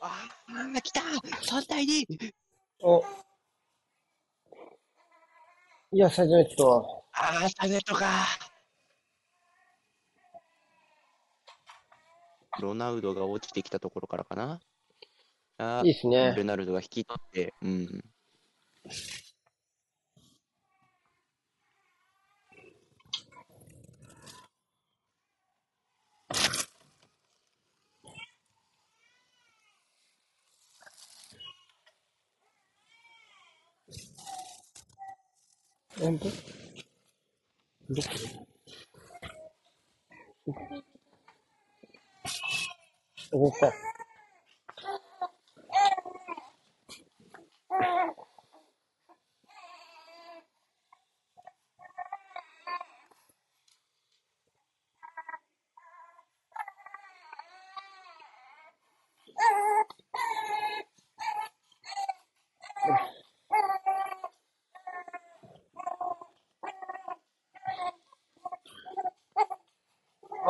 [0.06, 0.28] あ
[0.76, 2.34] あ、来た !3 対 2!
[2.82, 3.06] お。
[5.94, 7.04] いや、サジェット。
[7.14, 8.08] ああ、サネットか。
[12.60, 14.60] ロナウドが落ちてきたところからかな。
[15.60, 18.04] あいいっすねベナルドが引き取って、うん。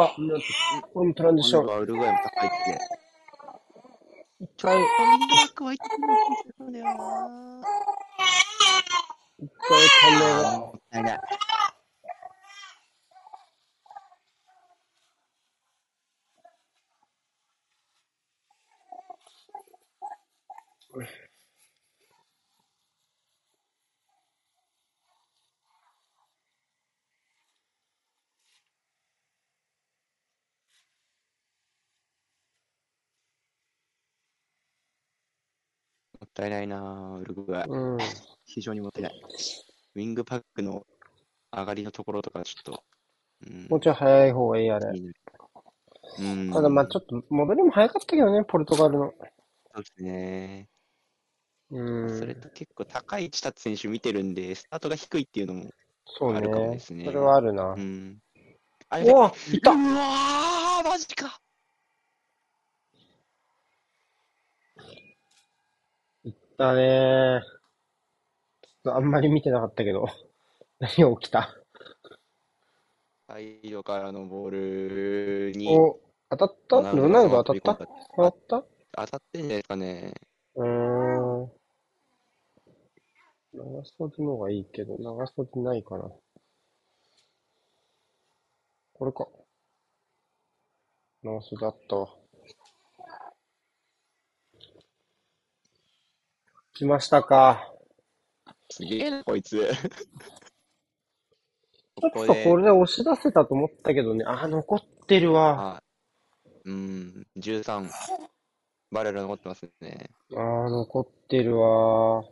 [0.05, 0.45] あ、なんて、
[0.93, 1.61] これもトランジション。
[1.61, 2.79] 今度はウルグアイも高いって。
[4.41, 4.83] 一回、ミ
[5.29, 7.61] ドバックはてんだよな。
[9.39, 10.59] 一回が。
[10.59, 11.19] もったいない。
[36.43, 37.65] ったいないな、ウルグアイ。
[37.67, 37.97] うん。
[38.45, 39.21] 非常にもったいない。
[39.95, 40.85] ウィングパックの
[41.51, 42.83] 上がりのところとかちょっと、
[43.45, 44.99] うん、もうちょい早い方がいい、あれ。
[46.19, 46.51] うん。
[46.51, 49.13] ただまあちょっと戻りも早かったけどね、ポルトガルの。
[49.75, 50.67] そうですね。
[51.71, 52.19] うん。
[52.19, 55.69] それと結構高い位置立つ選手見てるんで、スタートが低いっていうのも、
[56.05, 56.71] そうあるかもね。
[56.73, 57.79] ですねそれはあるなう。
[57.79, 58.19] ん。
[58.89, 61.39] あれいたうわー、マジか。
[66.53, 67.41] ったね
[68.61, 70.05] ちょっとあんまり見てなかったけど。
[70.79, 71.49] 何が起きた？
[73.27, 74.49] サイドからのボー
[75.51, 75.99] ルに、お、
[76.29, 76.91] 当たった？
[76.91, 77.87] ロナウド当たった？
[78.15, 78.65] 当たった？
[78.95, 80.13] 当たってんじゃないですかね。
[80.55, 81.51] うーん。
[83.53, 86.11] 長袖の方がいいけど、長袖ないかな。
[88.93, 89.27] これか。
[91.23, 92.15] 長袖あったわ。
[96.73, 97.71] 来ましたか。
[98.71, 99.57] すげえな、こいつ。
[101.95, 104.25] ちょっとこれで押し出せたと思ったけどね。
[104.25, 105.77] あ、残ってるわ。
[105.77, 105.83] あ、
[106.65, 107.87] うん、13。
[108.89, 110.09] バレル残ってますね。
[110.31, 112.23] あー、残ってるわ。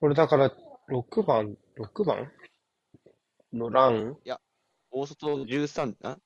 [0.00, 0.50] これだから、
[0.88, 2.32] 6番、6番？
[3.52, 4.16] のラン？
[4.90, 6.10] 大外13、あ？
[6.10, 6.20] ん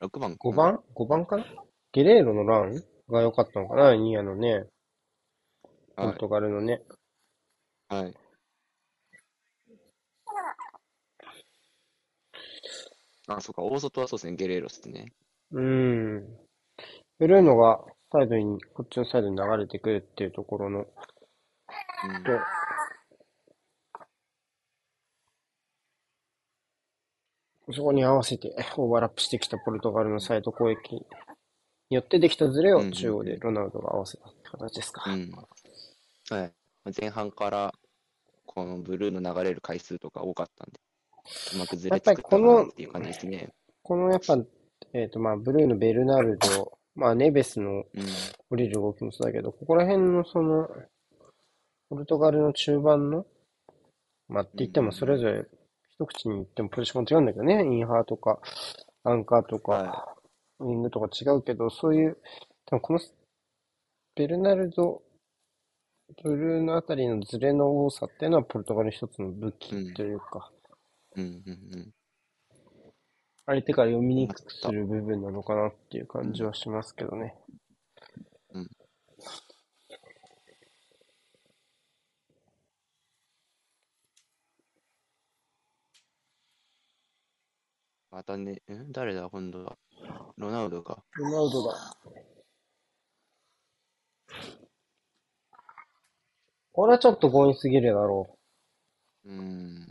[0.00, 1.44] ?6 番か ?5 な番 ?5 番かな？
[1.92, 2.82] ゲレーロのラン？
[3.10, 4.66] が良かったのかなニアのね。
[5.96, 6.18] ポはいル。
[6.18, 6.82] トガルのね。
[7.88, 8.14] はい。
[13.28, 15.12] あ、そうか、大外はそうですね、ゲレーロっすね。
[15.52, 16.38] うん。
[17.18, 17.80] ブルーノが
[18.12, 22.30] サイドに、こっちのサイドに流れてくるっていうところの、うんと、
[27.72, 31.06] そこに合わせてオーバーラップしてきたポルトガルのサイド攻撃に
[31.90, 35.04] よってできたズレをうんうんうん中央でロナウドが合わせたって形ですか。
[35.10, 35.30] うん。
[36.30, 36.52] はい。
[37.00, 37.72] 前半から、
[38.46, 40.80] このブルーの流れる回数とか多かったんで、
[41.54, 43.52] うまくずれ作ったかなっていう感じですね。
[43.82, 44.38] このやっぱ、
[44.92, 47.84] えっとまあ、ブルーのベルナルド、まあ、ネベスのうん。
[48.50, 50.68] 降りる動きもそうだけど、ここら辺のその、
[51.90, 53.26] ポルトガルの中盤の、
[54.28, 55.44] まあって言ってもそれぞれ
[55.90, 58.40] 一口に言ってもポジション違うんだけどね、インハーとか、
[59.04, 60.14] アンカーとか、は
[60.60, 62.18] ウィングとか違うけど、そういう、
[62.66, 63.00] 多分この
[64.16, 65.02] ベルナルド、
[66.22, 70.50] ブルーのあたりのズレの多さっていうのはポルトガルの一つの武器というか、
[71.16, 71.32] うんうん
[71.74, 71.94] うん。
[73.46, 77.34] 相手から読みにくくする部分なのかなっていう感じはしますけどね。
[78.54, 78.68] うん
[88.10, 88.90] またね、ん？
[88.90, 89.76] 誰だ、今度は？
[90.38, 91.02] ロナウドか。
[91.16, 91.96] ロナウドだ。
[96.72, 98.38] これはちょっと強引すぎるだろ
[99.24, 99.87] うーん。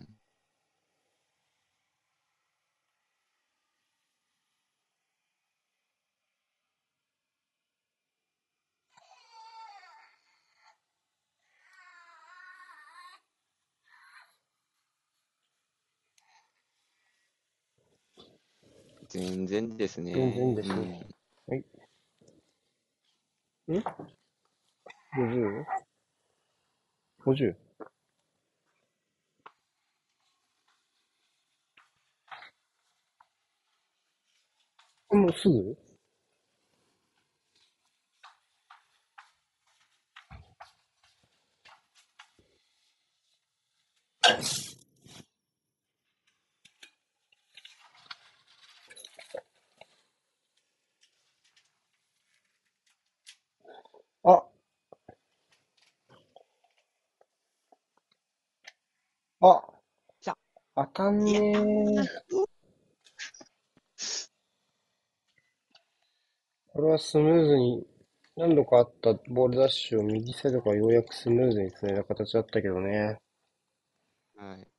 [19.10, 20.14] 全然ですね。
[20.14, 21.08] 全然ですね
[23.68, 23.74] う。
[23.74, 23.84] ん
[25.18, 25.66] ?50?50?
[27.26, 27.55] 50?
[35.12, 35.78] もうすぐ？
[59.40, 59.62] あ、
[60.20, 60.36] さ
[60.76, 62.08] あかん、ねー。
[66.74, 67.88] これはスムーズに、
[68.36, 73.20] 何度かあったボールダッシュを右サイドからようやくスムーズに繋いだ形だったけどね。
[74.36, 74.76] はい。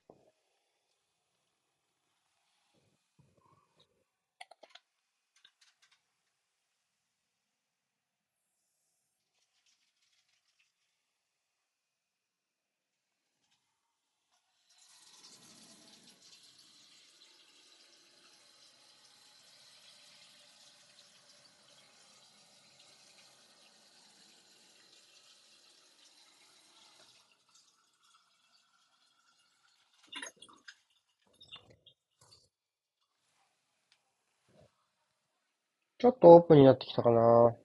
[35.98, 37.56] ちょっとオープンになってきたかな。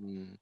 [0.00, 0.40] うん。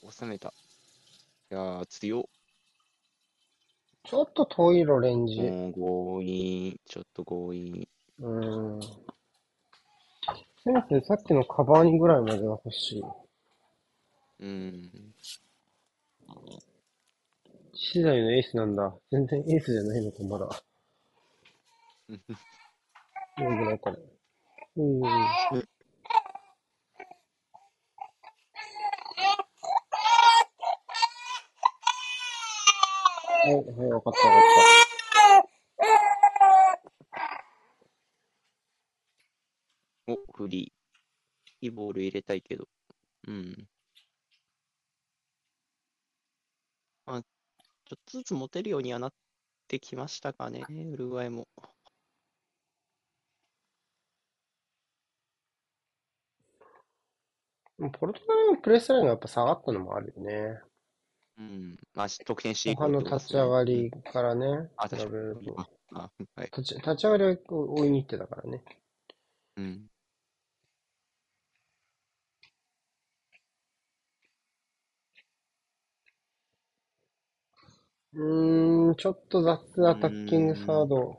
[0.11, 0.53] 収めた。
[1.51, 2.23] いやー、強っ。
[4.03, 5.39] ちょっと遠いロレンジ。
[5.41, 7.87] もう強引、ちょっと強引。
[8.19, 8.29] う
[8.77, 8.79] ん。
[10.63, 13.03] せめてさっきのカバーニぐらいまでは欲しい。
[14.41, 15.13] うん。
[17.73, 18.93] 次第のエースなんだ。
[19.11, 20.49] 全然エースじゃないのか、まだ。
[23.37, 23.97] なんでなんかね。
[24.75, 25.01] うん。
[33.43, 34.43] はい、はい、わかったわかっ
[40.07, 41.65] たお、フリー。
[41.65, 42.67] いいボール入れたいけど。
[43.27, 43.67] うん。
[47.05, 49.13] まあ、ちょっとずつ持てるようにはなっ
[49.67, 51.47] てきましたかね、ウルグアイも。
[57.89, 60.61] ポルトガルのプレスラインがやっぱ下がったのもあるよね。
[61.37, 61.77] うん。
[61.93, 63.49] まあ、得点してい後こう半の立ち上。
[63.49, 65.53] がりからね、あ、比確かに。
[65.57, 66.45] あ、あはい。
[66.45, 68.63] 立ち、立ち上がりは追いに行ってたからね。
[69.57, 69.87] うん。
[78.13, 81.17] うーん、ちょっと雑アタッキングサード。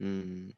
[0.00, 0.57] うん。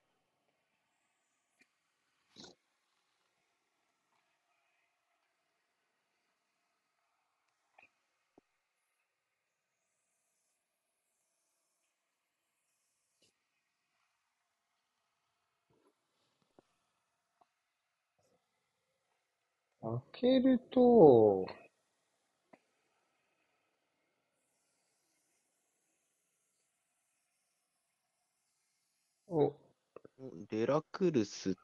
[19.83, 21.47] 開けると、
[29.29, 29.55] お、
[30.51, 31.57] デラクルス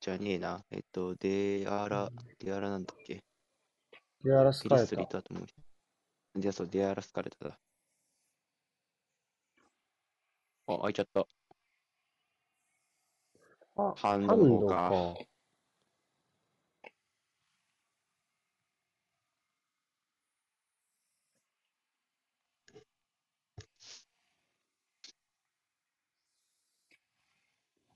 [0.00, 0.64] じゃねえな。
[0.70, 3.24] えっと、デアラ、デアラなんだっけ？
[4.24, 5.02] デアラスピリストカレタ。
[5.02, 6.40] リートだと思う。
[6.40, 7.58] じゃあそう、デアラスカレタだ。
[10.66, 11.26] あ、開いちゃった。
[13.76, 15.31] あ、ハンドドの方か。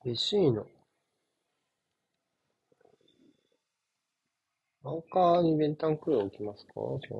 [0.06, 0.64] レシーノ。
[4.84, 6.74] アンカーにベンタンクルを置きますか？
[7.02, 7.18] じゃあ。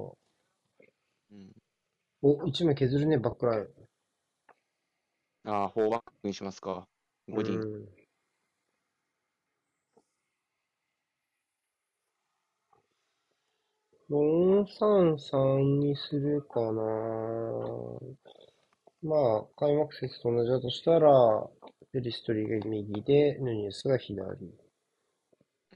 [1.32, 1.52] うん。
[2.22, 3.66] お、一枚削るね、バックライン。
[5.50, 6.86] ああ、フォーバックにしますか。
[7.28, 7.60] ゴディン。
[7.60, 7.88] う
[14.14, 14.62] ん。
[14.64, 16.72] 4-3-3にするかな。
[19.02, 21.10] まあ、開幕節と同じだとしたら、
[21.92, 24.54] ペリストリが右で、ヌニエスが左。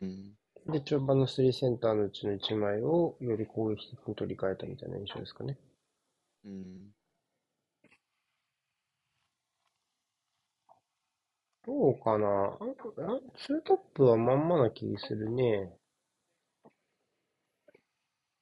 [0.03, 0.37] うん。
[0.67, 5.59] で、中盤の3センターのうちの1枚をより攻撃的に取り替えたみたいな印象ですかね。
[6.45, 6.93] うん。
[11.65, 12.59] どうかな？
[13.37, 15.73] ツートップはまんまな気するね。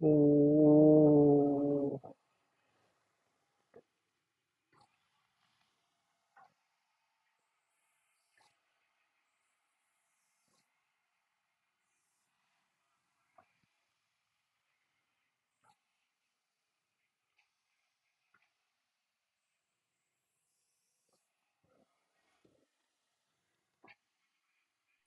[0.00, 2.00] おー。
[2.00, 2.14] ま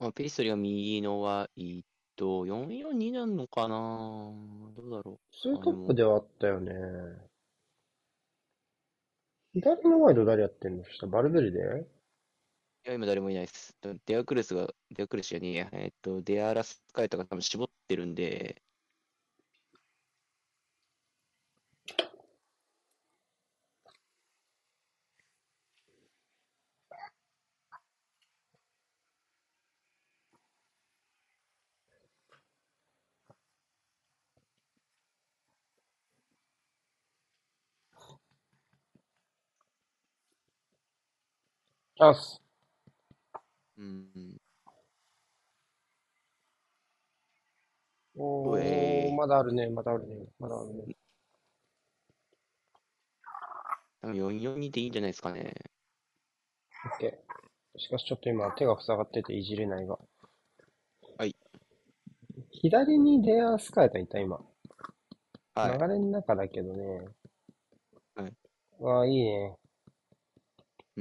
[0.04, 1.84] あ、ペリストリが右のは、えっ
[2.16, 3.76] と、4-4になるのかな？
[4.76, 6.74] どうだろツートップではあったよね。
[9.54, 10.84] 左のワイド誰やってんの？
[10.86, 11.88] そしたらバルベルデう。
[12.84, 13.78] いや、今誰もいないです。
[14.08, 15.70] デアクルスが、デアクルスじゃねえや。
[15.72, 18.64] えっと、デアラスカイとか多分絞ってるんで、
[42.04, 42.42] あす。
[43.78, 44.38] うん。
[48.18, 50.96] おー、ーまだあるね、まだあるね、まだあるね。
[54.02, 55.54] 多分4-4-2でいいんじゃないですかね。
[56.86, 57.80] オッケー。
[57.80, 60.00] しかしちょっと今手が塞がってていじれないが。
[61.20, 61.36] はい。
[62.50, 64.40] 左にデアスカイタいた今。
[65.54, 65.78] はい。
[65.78, 67.06] 流れの中だけどね。
[68.16, 68.34] はい。
[68.80, 69.61] わあ、いいね。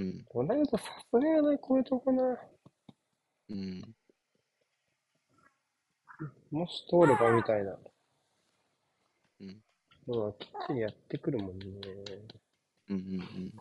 [0.01, 0.25] うん。
[0.25, 2.39] これだとさすがやない、こういうとこな。
[3.51, 3.95] うん。
[6.51, 7.77] もし通ればみたいな。
[9.41, 9.63] うん。
[10.09, 11.67] のはきっちりやってくるもんね。
[12.89, 12.97] うん。
[12.97, 13.53] うん。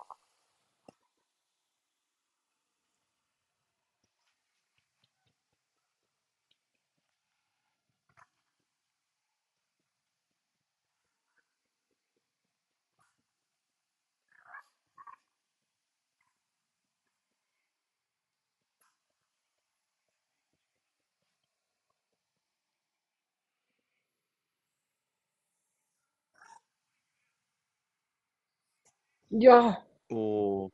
[29.32, 29.84] いや。
[30.10, 30.72] おー。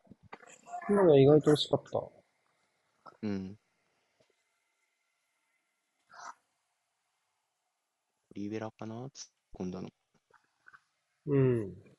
[0.89, 2.01] 今の意外と惜しかった。
[3.21, 3.57] うん。
[8.33, 8.95] リベラかな？
[8.95, 9.09] 突っ
[9.59, 9.89] 込んだの。
[11.27, 11.94] うん。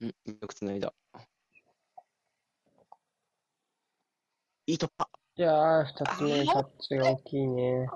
[0.00, 0.08] うん。
[0.08, 0.92] よく繋いだ。
[4.66, 7.86] いい突破じゃあ、二つ目タッチが大きいね。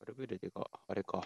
[0.00, 1.22] バルベルデが、あれか。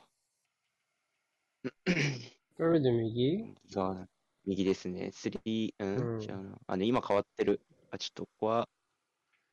[2.57, 4.09] それで右右が、
[4.47, 5.11] 右ですね。
[5.13, 6.59] スリー、ううんん、違うな。
[6.67, 7.61] あ、ね、今変わってる。
[7.91, 8.69] あ、ちょっとここは、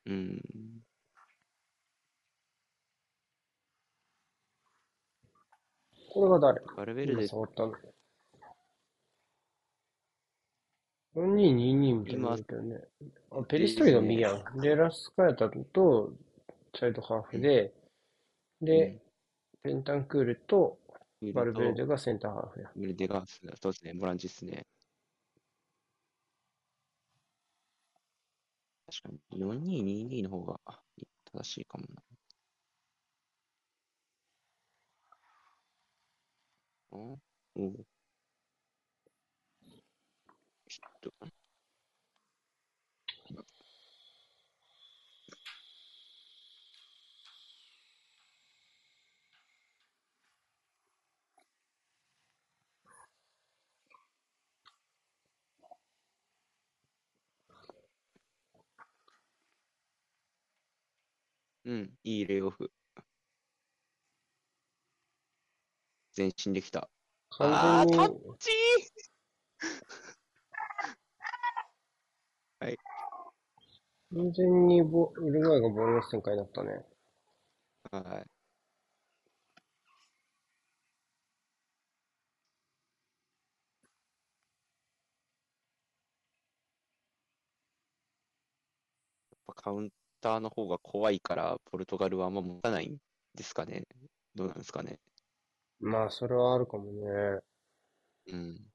[0.06, 0.40] うん。
[6.10, 6.60] これが誰？
[6.62, 7.72] 今バルベルデ、触ったの。
[11.14, 12.80] 4222みたいなけどね。
[13.30, 14.60] あ、ペリストリの右やん。
[14.60, 16.12] で、ラスカヤタと
[16.78, 17.74] サイドハーフで、
[18.60, 18.98] で、
[19.62, 20.78] ペンタンクールと
[21.22, 22.66] うん、バルベルデとがセンターハーフや。
[22.66, 23.24] バルベルデが、
[23.60, 24.66] そうですね、ボランチですね。
[28.86, 30.60] 確かに、4222の方が
[31.32, 32.02] 正しいかもな。
[36.92, 37.84] あおう。
[41.02, 41.41] ちょ
[61.64, 62.72] うん、いいレイオフ。
[66.16, 66.90] 前進できた。
[67.38, 68.50] あー、タッチ
[72.60, 72.76] はい。
[74.14, 76.84] 完全にボウルグアイがボールの展開だったね。
[77.90, 78.26] はい。
[89.54, 92.98] カウンターの方が怖いから、ポルトガルはあんま持たないん
[93.34, 93.84] ですかね？
[94.34, 95.00] どうなんですかね？
[95.80, 97.40] まあ、それはあるかもね。
[98.26, 98.72] うん。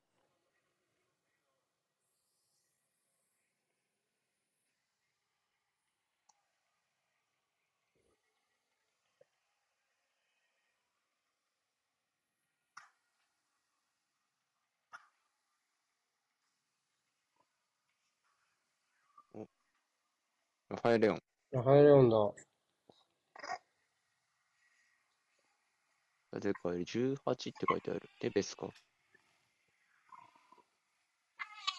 [20.70, 21.27] ラファエレオン。
[21.52, 22.34] ラファエレオンだ。
[26.40, 28.02] でかい18って書いてある。
[28.20, 28.68] ネベスか。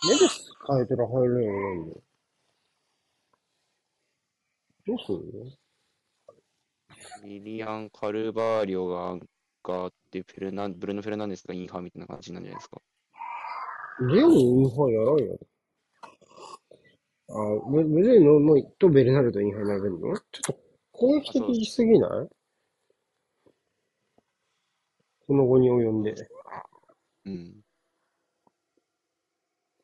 [0.08, 2.02] ネベス変えてラファエレオンなんだよ。
[4.86, 5.52] どうする
[7.24, 9.20] ウィリアン・カルバーリョがアン
[9.62, 12.80] カーって、フェルナンブルーノ・フェルナンデスがインハーみたいな感じなんじゃないですか。
[14.00, 15.38] レオンインハーやらんよ。
[17.30, 17.34] あ、
[17.70, 20.16] ベベルーノもとベルナルドインハー並べるの？
[20.16, 20.58] ちょっと
[20.92, 22.28] 攻撃的すぎない？
[25.26, 26.14] その後に及んで。
[27.26, 27.54] うん。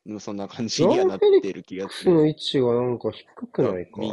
[0.06, 4.00] でもそんな感じにはなってる気がすの位置がなんか低くないか？
[4.00, 4.12] 右。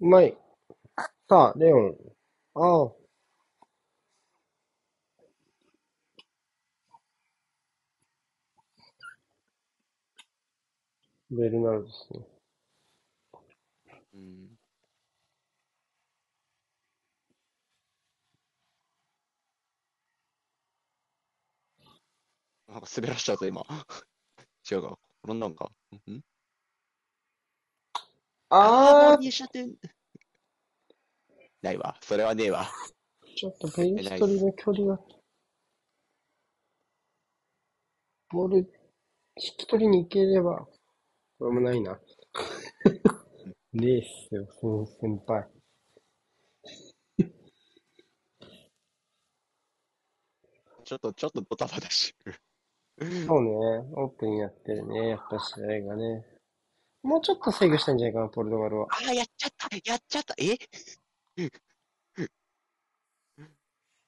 [0.00, 0.36] うまい。
[1.28, 1.96] さあ、レオン。
[2.54, 3.05] ああ。
[11.30, 12.20] ベルナルドですね。
[14.14, 14.58] うん。
[22.68, 23.62] なんか滑らしちゃった今。
[24.70, 24.98] 違うか。
[25.24, 25.70] 転んだんか。
[26.08, 26.22] ん？
[28.50, 29.74] あー、入射点。
[31.62, 31.98] ないわ。
[32.02, 32.62] それはねえわ。
[32.62, 32.72] あ、
[33.36, 35.00] ちょっとペリストリの距離が。
[38.30, 40.68] ボール、引き取りに行ければ、
[41.38, 42.00] これもないな。
[43.72, 45.48] ねえっすよ、その先輩。
[50.84, 52.40] ちょっと、ちょっとドタバタしてる。
[53.26, 53.50] そうね、
[53.96, 56.24] オープンやってるね、やっぱ試合がね。
[57.02, 58.86] もうちょっと制御したんじゃないかな、ポルトガルは。
[58.90, 60.56] あー、やっちゃったやっちゃったえ？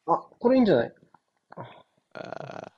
[0.07, 0.95] あ、これいいんじゃない？
[2.15, 2.78] あー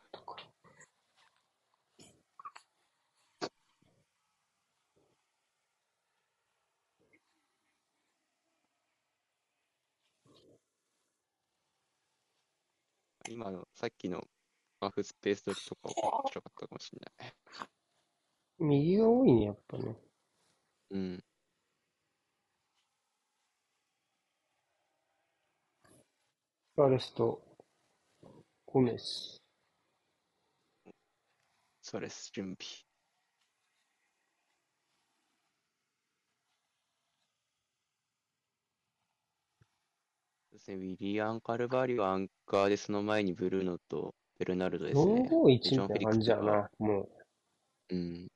[13.30, 14.20] 今の、さっきの
[14.80, 15.92] ハーフスペース時とか面
[16.30, 17.32] 白かったかもしれない。
[18.58, 19.96] 右が多いね、やっぱね。
[20.90, 21.24] うん。
[26.74, 27.40] ファレスト、
[28.66, 29.40] ゴメス。
[31.82, 32.89] それです、準備。
[40.60, 45.28] ですね、ウィリアン・カルバーリオアンカーで、その前にブルーノとベルナルドですね。
[45.30, 47.08] 451ジョンみたいな感じやな、もう。
[47.94, 48.28] うん。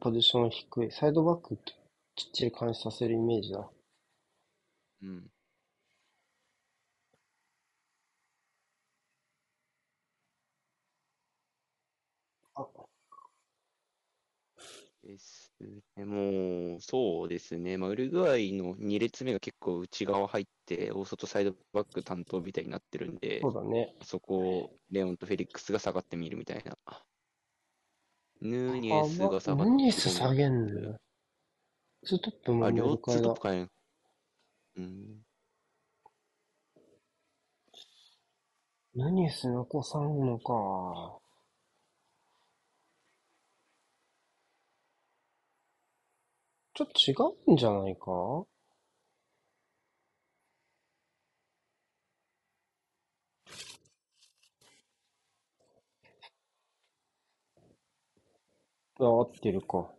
[0.00, 0.90] ポジション低い。
[0.92, 1.56] サイドバック
[2.14, 3.68] きっちり監視させるイメージだ。
[5.02, 5.30] うん。
[12.54, 12.66] あ
[15.02, 15.16] で。
[15.96, 17.76] もう、そうですね。
[17.76, 23.94] まあ、ウルグアイの2列目が結構内側入って、大外サイドバック担当みたいになってるんでそ、うだね。
[24.02, 26.76] そこをレオンとフェリックスが下がってみるみたいな。
[28.40, 30.98] ヌーニあエスが下がってヌニエス下げんの？
[32.04, 33.48] ツートップもあ、メ両ツートップ。
[33.48, 33.70] 変えん。
[34.76, 35.26] うん。
[38.94, 41.18] ヌニエス残さんのか。
[46.78, 47.14] ちょっと違
[47.48, 48.46] うんじゃないか？
[59.00, 59.92] あ、合ってるか。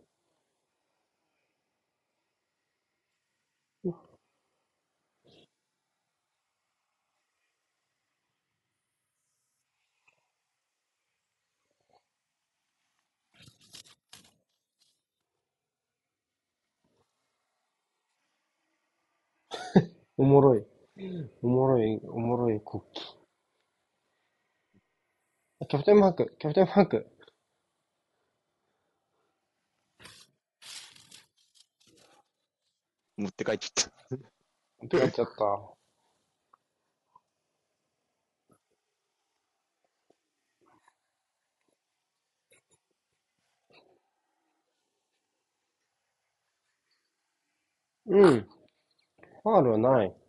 [20.20, 20.66] おもろい。
[21.40, 23.00] おもろい、おもろい国旗。
[25.66, 27.06] キャプテンマーク、キャプテンマーク。
[33.16, 34.16] 持って帰っちゃった。
[34.82, 35.74] 持って帰っちゃった。
[48.06, 48.59] うん。
[49.42, 50.19] ファールはない。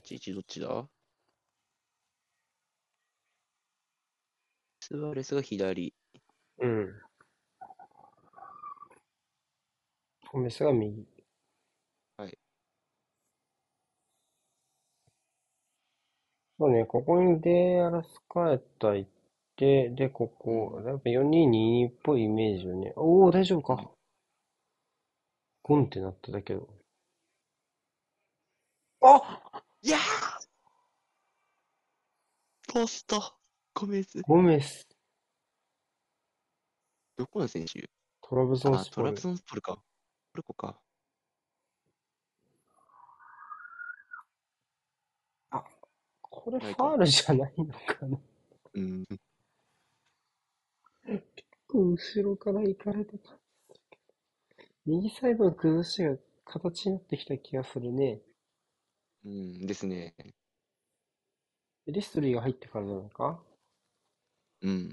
[0.00, 0.88] 8-1どっちだ？
[4.80, 5.94] スアレスが左。
[6.58, 7.00] うん。
[10.32, 11.06] ゴメスが右。
[12.16, 12.38] はい。
[16.58, 19.10] そうね、ここにデアラスカエタ行っ
[19.56, 22.92] て、で、ここ、やっぱ422っぽいイメージよね。
[22.96, 23.90] おお、大丈夫か？
[25.62, 26.68] ゴンってなっただけど。
[29.02, 30.00] あいやー
[32.72, 33.22] ポスト、
[33.74, 34.20] ゴメス。
[34.22, 34.86] ゴメス、
[37.16, 37.88] どこの選手？
[38.20, 39.20] トラブゾンあ、スポルトラブ。
[39.20, 39.74] ソンスポルか。
[39.74, 39.82] ト
[40.36, 40.78] ルコか。
[46.20, 48.18] これファールじゃないのかな。
[48.74, 49.04] うん。
[51.06, 51.24] 結
[51.66, 54.02] 構後ろから行かれた感じするけど。
[54.86, 58.20] 右サイドの崩しが形になってきた気がするね。
[59.24, 60.14] うんですね。
[61.86, 63.42] リストリーが入ってからなのか？
[64.62, 64.92] うん。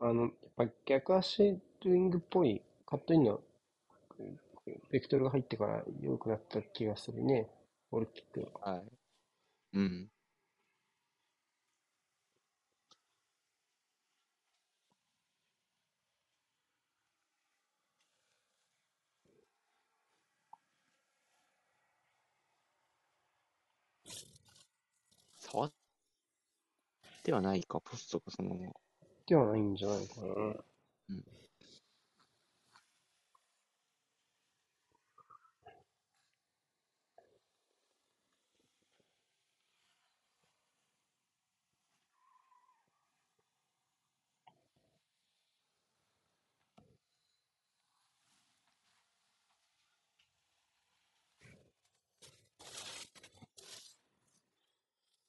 [0.00, 3.40] あの、やっぱ逆足ウィングっぽいカットインの
[4.90, 7.48] ベクトルが入ってから良くなった気がするね。
[7.90, 8.72] オールキックが。
[8.72, 8.84] はい。
[9.74, 10.10] うん。
[25.54, 25.72] 触っ
[27.22, 28.72] てはないか、ポストがそのまま。
[29.26, 30.26] ではないんじゃないかな。
[30.26, 31.43] うん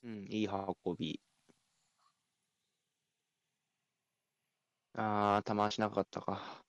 [0.05, 1.19] うん、いい運び。
[4.93, 6.64] あー、球しなかったか。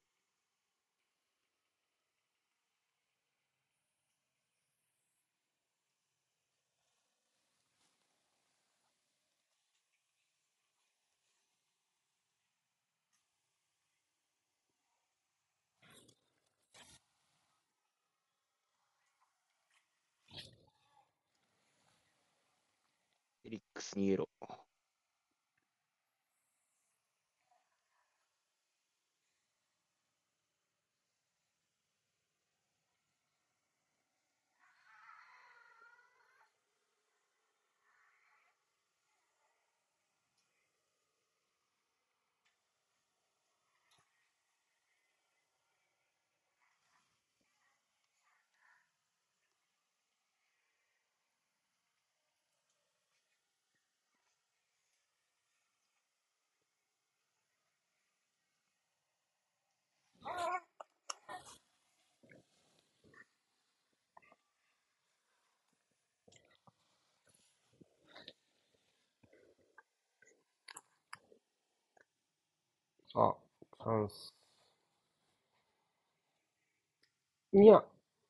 [23.47, 24.28] エリックスにイエロ
[73.16, 73.34] あ、
[73.78, 74.32] チャンス。
[77.52, 77.82] いや、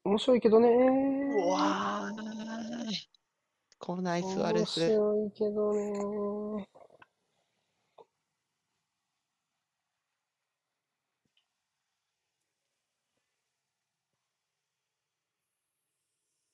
[0.05, 3.07] 面白いけどねうわー。
[3.79, 4.79] このナイスアレ面ス。
[4.91, 6.69] 白いけどね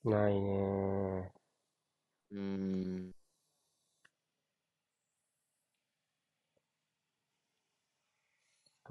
[0.04, 1.32] ないね
[2.30, 2.38] うー
[3.10, 3.11] ん。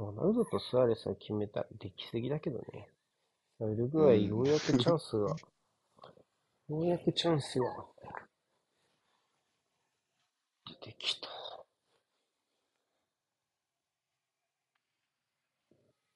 [0.01, 2.89] ロナウドとスアレスが決めた、できすぎだけどね。
[3.59, 5.35] ウルグアイ、うんようやくチャンスが、
[6.69, 7.85] ようやくチャンスが
[10.65, 11.29] 出てきた。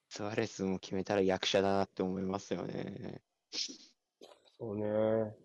[0.10, 3.22] スアレスも決めたら役者だなって思いますよね。
[4.58, 5.36] そうね。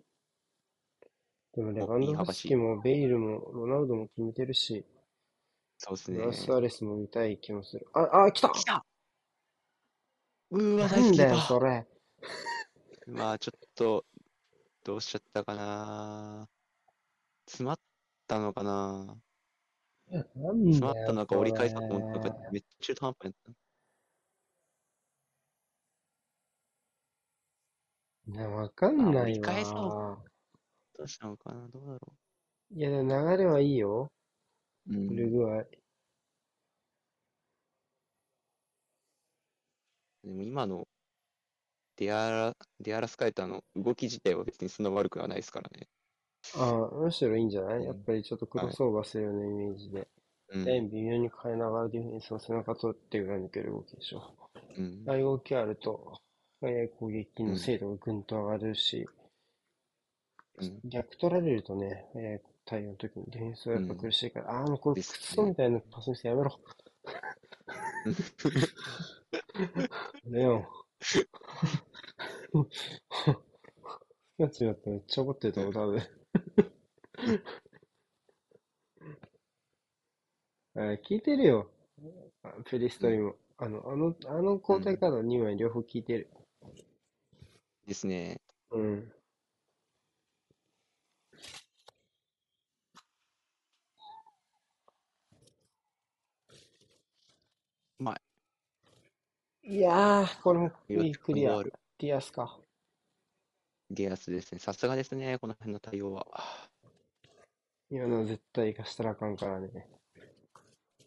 [1.53, 4.87] でもレおバンドフスキもベイルもロナウドも決めてるし、
[5.83, 6.55] そうですロスね。
[6.55, 7.87] アレスも見たい気もする。
[7.95, 8.85] あ、あ、来た来た
[10.51, 11.87] うーわ、ナなんだよ、それ。
[13.09, 13.11] ー。
[13.17, 14.05] まあ、ちょっと、
[14.85, 16.51] どうしちゃったかな。
[17.47, 17.79] 詰まっ
[18.27, 19.17] たのかな。
[20.35, 22.51] なん詰まったのか、そ折り返そうと思ったのか、れ。
[22.51, 23.35] めっちゃ中途半端やっ
[28.27, 28.33] た。
[28.33, 29.89] ね、わかんないり返そう。
[29.89, 30.19] わ。
[30.99, 31.69] どうしたのかな。
[31.69, 32.13] どうだろ
[32.73, 34.13] いや、でも流れはいいよ。
[35.09, 35.31] ウルん。
[35.31, 35.69] グアイ。
[40.25, 40.89] でも今の
[41.95, 45.89] デアラ、デアラスカエタの動き自体は別にそんな悪くはないですからね。
[46.53, 47.83] ああ、むしろいいんじゃなうん。
[47.83, 48.77] いやっぱりちょっとクロはい。
[48.77, 50.09] スオーバーするようなイメージで。
[50.49, 50.65] うん。
[50.65, 54.37] ライン微妙に変えながらディフェンスを背中取って裏抜ける動きでしょ。
[54.77, 55.09] うん。
[55.09, 56.19] ああいう動きあると、
[56.61, 57.53] 速い攻撃うん。
[57.53, 59.07] の精度がぐんと上がるし、
[60.59, 60.85] うん。
[60.85, 64.13] 逆取られるとね、速い対応の時にディフェンスはうやっぱ苦ん。
[64.13, 65.03] しいから、ああ、もうこれク。
[65.03, 66.61] ソみたいなパスミスやめろ。
[70.25, 70.67] レオン。
[74.39, 76.03] やつやったらめっちゃ怒ってると思う、 多分。
[80.75, 81.71] あ聞いてるよ。
[82.43, 83.07] あペリスうん。
[83.07, 83.37] トリも。
[83.59, 84.77] あの、あの、あのうん。
[84.77, 86.29] 交代カード2枚両方聞いてる。
[87.87, 88.41] ですね。
[88.71, 89.13] うん。
[99.71, 99.77] い。
[99.77, 101.63] いやー、これもよいいクリア。
[101.63, 102.59] ディアスか。
[103.91, 104.59] ディアスですね。
[104.59, 105.39] さすがですね。
[105.39, 106.27] この辺の対応は。
[107.91, 109.89] 今のは絶対生かしたらあかんからね。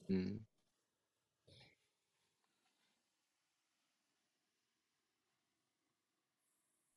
[0.09, 0.41] うん。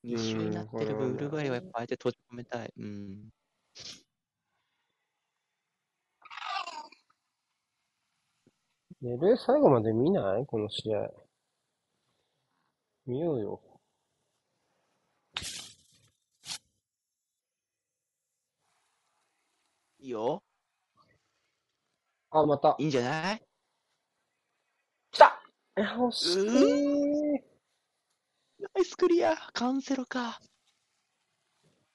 [0.03, 1.17] う2周になってる分、ウ。
[1.17, 2.73] ルグアイはやっぱ相手閉じ込めたい。
[2.77, 3.29] うん。
[9.01, 10.45] ねル最後まで見ない？
[10.45, 11.26] この試合。
[13.07, 13.61] 見ようよ。
[19.99, 20.43] いいよ。
[22.29, 22.75] あ、また。
[22.77, 23.41] いいんじゃない？
[25.11, 25.41] 来た
[25.77, 27.43] いや、惜しうーい
[28.59, 30.41] ナイスクリアカンセロか。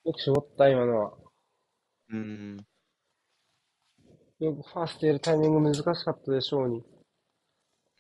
[0.04, 1.12] よく絞った、今のは。
[2.08, 2.56] うん。
[4.38, 6.82] よくファーストやるタイミング難しかったでしょうに。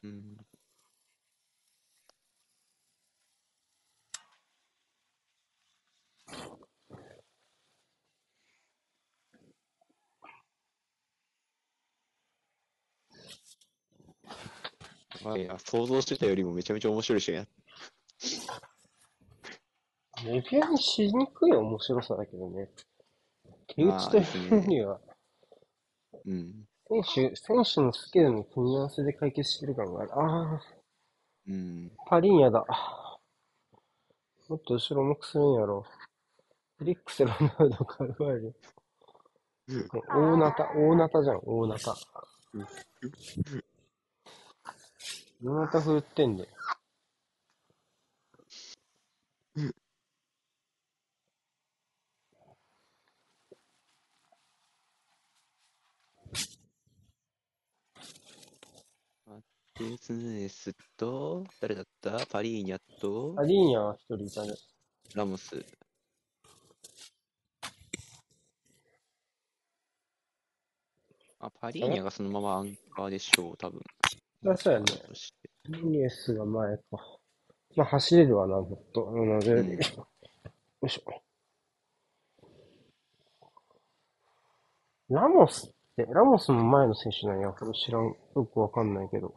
[0.02, 0.41] うん。
[15.24, 17.46] まあ、いや、想像してたよりもめちゃめちゃ面白い試合や。
[20.24, 22.68] レビューにしにくい面白さだけどね。
[23.68, 24.18] 手打まあちと。
[24.18, 25.00] いうよりは、
[26.26, 26.68] うん。
[26.88, 30.10] 選手、選手のスキルの組み合わせで解決してる感がある。
[30.14, 30.60] あ
[31.48, 31.54] うん。
[31.54, 32.64] ー、パリーニャだ。
[34.48, 35.84] もっと後ろ重くするんやろ。
[36.78, 38.52] フリックス、ロナウド、カルバーリ。
[40.08, 41.94] 大ナタ、大ナタじゃん、大ナタ。
[45.44, 46.48] 大ナタ振ってんで。
[59.26, 59.40] マ
[59.74, 62.24] テウス・ヌネスと、誰だった？
[62.26, 64.54] パリーニャとパ、リーニャは一人いたね。
[65.16, 65.66] ラモス。
[71.40, 73.82] あ、パリーニャがそのままアンカーでしょう、多分。
[74.46, 74.84] あ、そうやね。
[74.86, 75.50] として。
[75.70, 76.82] ヌニエスが前か。
[77.76, 79.04] まあ、走れるわな、もっと。
[79.06, 79.84] うん、なぜ、うんよい
[80.90, 81.22] しょ。
[85.10, 87.50] ラモスって、ラモスも前の選手なんや。
[87.52, 88.04] これ知らん。
[88.06, 88.16] よ
[88.46, 89.28] くわかんないけど。
[89.28, 89.32] エ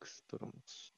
[0.00, 0.94] クストラモチ。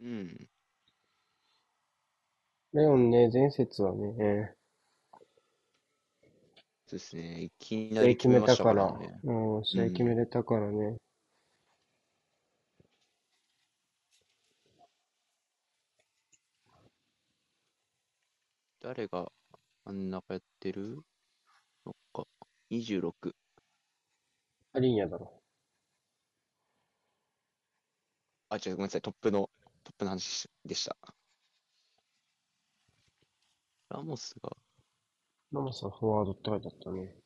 [0.00, 0.48] うん。
[2.72, 4.54] レオンね、前節はね、
[6.86, 7.42] そうですね。
[7.42, 10.96] いきな試合決めり決めましたたかかららね。、うん、試合決めれたからね。
[18.80, 19.30] 誰が
[19.84, 21.02] 真ん中やってる？
[21.84, 22.26] そっか。
[22.70, 23.34] 26。
[24.72, 25.42] アリーニャだろ。
[28.48, 29.02] あ、違う、ごめんなさい。
[29.02, 29.50] トップの、
[29.90, 30.96] トップの話でした。
[33.88, 34.50] ラモスが、
[35.52, 37.16] ラモスはフォワードって書いてあったね。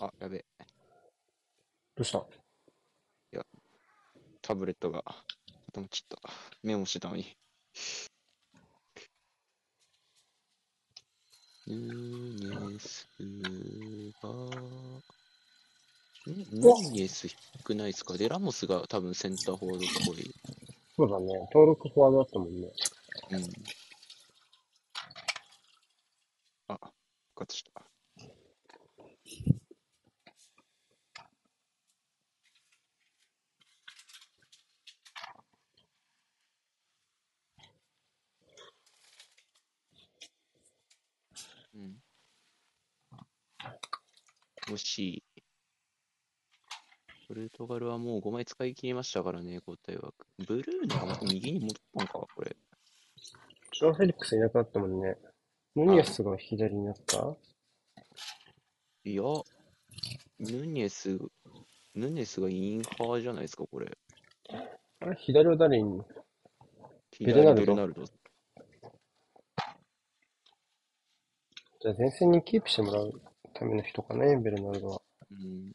[0.00, 0.44] あ、やべえ。
[1.94, 2.26] どうした？
[4.40, 5.04] タブレットが
[5.72, 6.18] 頭切った。
[6.64, 7.36] メモしてたのに。
[11.68, 13.08] ヌーネス
[14.20, 15.02] が、ん
[16.26, 18.16] ヌーネス低くないですか？
[18.16, 20.34] で、ラモスが多分センターフォワードっぽい。
[20.96, 21.26] そうだね。
[21.52, 22.68] 登録フォワードだったもんね。
[23.30, 23.42] うん。
[26.68, 26.92] あ、復
[27.34, 27.82] 活した。
[41.74, 42.02] うん。
[44.70, 45.24] もし、
[47.32, 50.26] ポルトガルはもう5枚使い切りましたからね、交代枠。
[50.46, 52.54] ブルーノがまた右に戻ったのか、これ。
[53.72, 55.16] ジョア・フェリックスいなくなったもんね。
[55.74, 57.34] ヌニエスが左になった？
[59.04, 59.22] いや、
[60.40, 61.18] ヌネス、
[61.94, 63.90] ヌネスがインハーじゃないですか、これ。
[65.00, 66.02] あれ左は誰に？
[67.18, 67.86] ベ左ルナルド？
[67.86, 68.04] ルド。
[71.80, 73.10] じゃあ前線にキープしてもらう
[73.54, 75.00] ための人かね、ベルナルドは。
[75.30, 75.72] うん。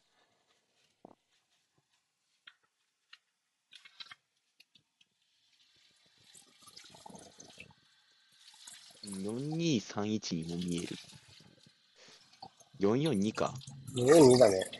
[9.10, 10.96] 4231にも見える。
[12.80, 13.54] 442か。
[13.94, 14.70] 2だね。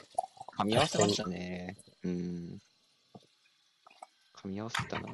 [0.58, 1.76] 噛み合わせましたね。
[2.04, 2.58] うん。
[4.36, 5.08] 噛み合わせたな。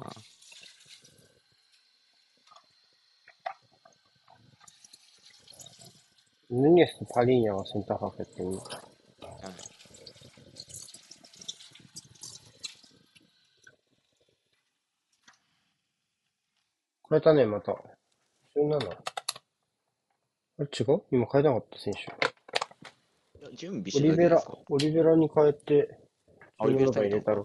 [6.50, 8.48] ヌニエスとパリーニャがセンターハーフやってる。
[8.48, 8.58] はい
[17.10, 17.76] 変えたね、また。
[18.56, 18.90] 17。
[20.56, 21.02] あれ違う？
[21.10, 22.00] 今変えなかった選手。
[23.56, 25.98] 準備オしてリベラただけですか、オリベラに変えて、
[26.58, 27.44] あオリベラ入れたろ。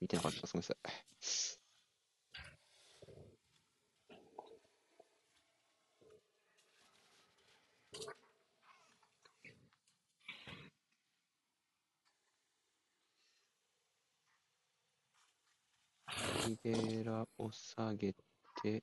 [0.00, 0.46] 見てなかった。
[0.46, 0.76] すみません。
[16.44, 18.14] オリベラを下げ
[18.62, 18.82] て、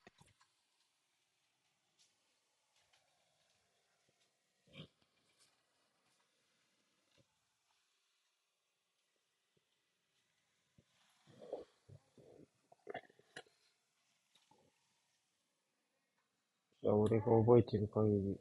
[16.88, 18.40] じゃあ俺が覚えてる限り、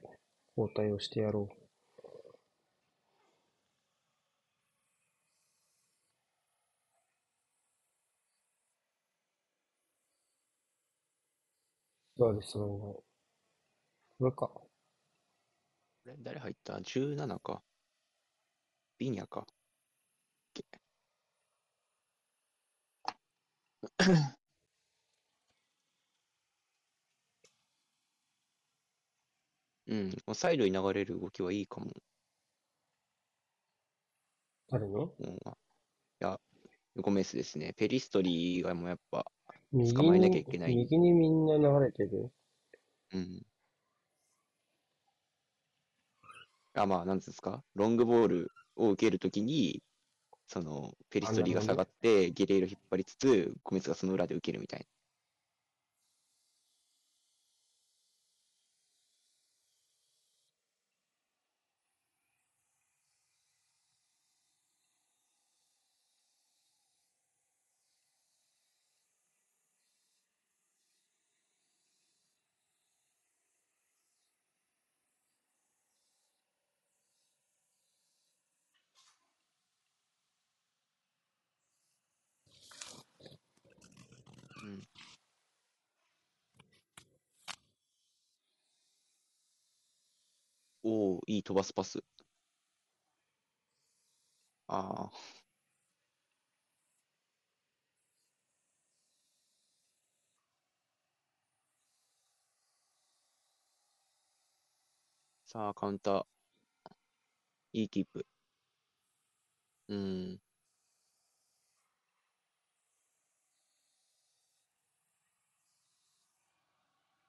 [0.57, 1.67] 交代をしてやろう。
[12.19, 13.03] そうです、そうね。
[14.19, 14.47] これか。
[14.49, 14.69] こ
[16.07, 17.63] れ誰入った ?17 か。
[18.99, 19.47] ビニャか。
[29.89, 31.93] うん、サイドに流れる動きはいいかも。
[34.69, 35.39] 誰のうん、い
[36.19, 36.41] や、
[36.97, 37.73] ゴメスですね。
[37.77, 39.25] ペリストリーがもうやっぱ、
[39.71, 42.33] 右捕まえなきゃいにけない右にみんな流れてる。
[43.13, 43.47] うん。
[46.75, 47.63] あ、まあ、なんつうんですか？
[47.75, 49.83] ロングボールを受けるときに、
[50.49, 54.87] その、ペリストリーが下がって、ゲレーロ引っ張りつつ、ゴメスがその裏で受けるみたいな。
[90.87, 92.03] おお、いい飛ばすパス。
[94.69, 95.37] ああ。
[105.47, 106.27] さあ、カウンター。
[107.73, 108.27] いいキープ。
[109.89, 110.41] うん。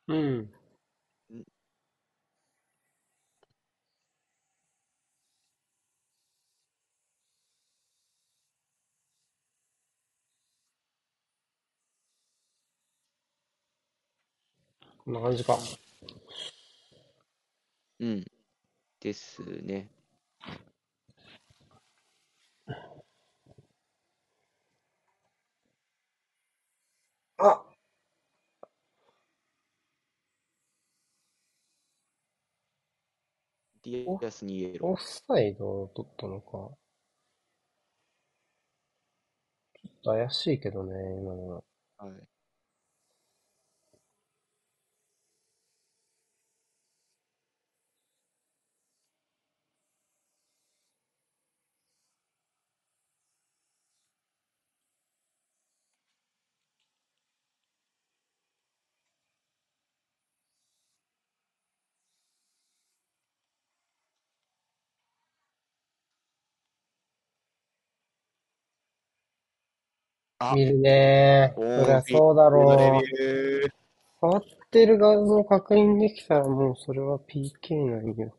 [0.08, 0.57] うん。
[15.08, 15.58] こんな感じか。
[18.00, 18.26] うん。
[19.02, 19.90] ですね。
[27.40, 27.78] あ
[33.84, 36.78] ディアスにイエロオフサイドを取ったのか。
[39.76, 41.64] ちょっと怪しいけどね、今のは。
[42.00, 42.06] ー。
[42.06, 42.28] はい。
[70.54, 71.54] 見るね。
[71.56, 73.04] そりゃそうだろう。
[74.20, 78.34] 触ってる画像確認できたらもうそれは PK なんよ。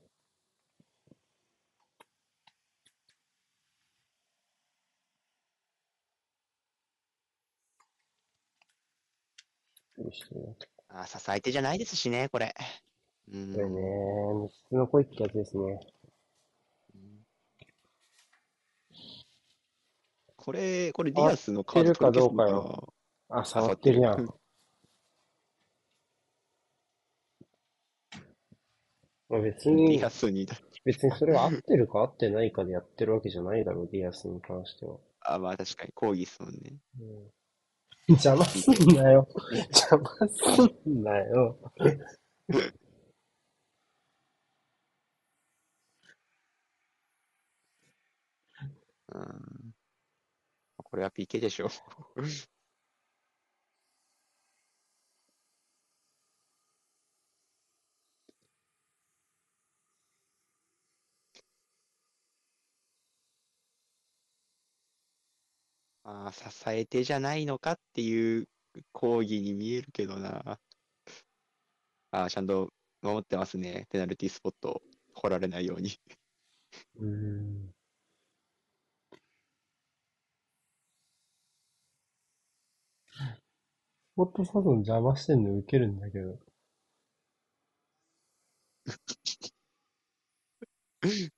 [10.88, 12.54] あ、支え手じゃないですしね、これ。
[13.28, 14.42] うこれねん。
[14.42, 15.80] 密室の恋ってやつですね。
[20.48, 22.94] これ、これディアスのカードかどうか取り消すのよ
[23.28, 24.26] あ、触ってるやん。
[29.28, 30.46] まあ別に、ディアスに、
[30.86, 34.96] 別にそれが合ってるか合ってないかでやってるわけじゃないだろう、ディアスに関しては。
[35.20, 36.76] あ、まあ確かに抗議っすもんね。
[37.00, 37.30] うん
[38.08, 39.28] 邪魔すんなよ。
[39.52, 41.58] 邪魔すんなよ。
[49.14, 49.57] うん。
[50.90, 51.68] これは PK でしょ。
[66.04, 68.48] あ あ、支え手じゃないのかっていう
[68.92, 70.58] 抗議に見えるけどな。
[72.10, 73.86] あ、ちゃんと守ってますね。
[73.90, 74.82] ペナルティスポット
[75.14, 75.90] 掘られないように。
[76.96, 77.77] うん。
[84.18, 86.40] スポットサドン邪魔してんのウケるんだけど。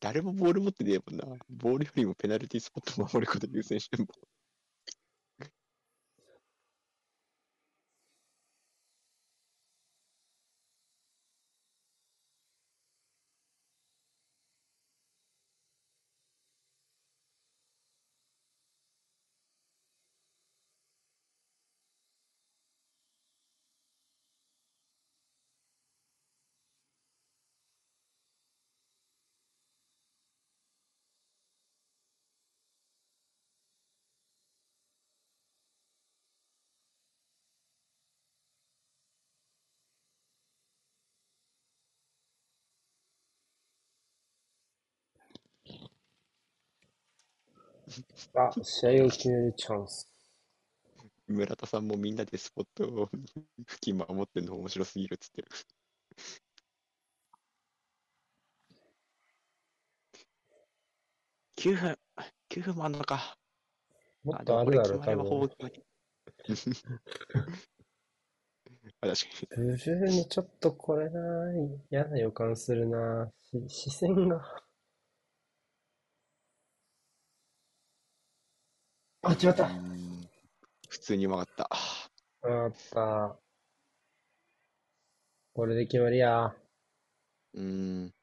[0.00, 1.44] 誰もボール持ってねえもんな。
[1.48, 4.37] ボールよりもペナルティスポット守ること優先してんもん。
[48.34, 50.06] あ、試合を決めるチャンス。
[51.28, 53.08] 村田さんもみんなでスポットを
[53.66, 55.48] 付近守ってんの面白すぎるっつってる。
[61.56, 61.98] 9分、
[62.48, 63.36] 9分もあんのか。
[64.22, 65.82] もっあ、でもこれとあるだろう、多分。
[69.00, 71.20] 確かブルーのちょっとこれな、
[71.90, 73.30] 嫌な予感するな。
[73.68, 74.67] し視線が。
[79.28, 79.68] あ、違った。
[80.88, 81.68] 普通に曲がった。
[82.48, 83.38] あった。
[85.52, 86.54] これで決まりや。
[87.52, 88.14] うん。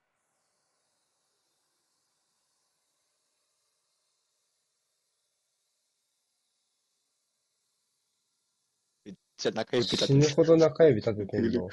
[9.06, 11.70] めっちゃ中指立てて死ぬほど中指立ててんの？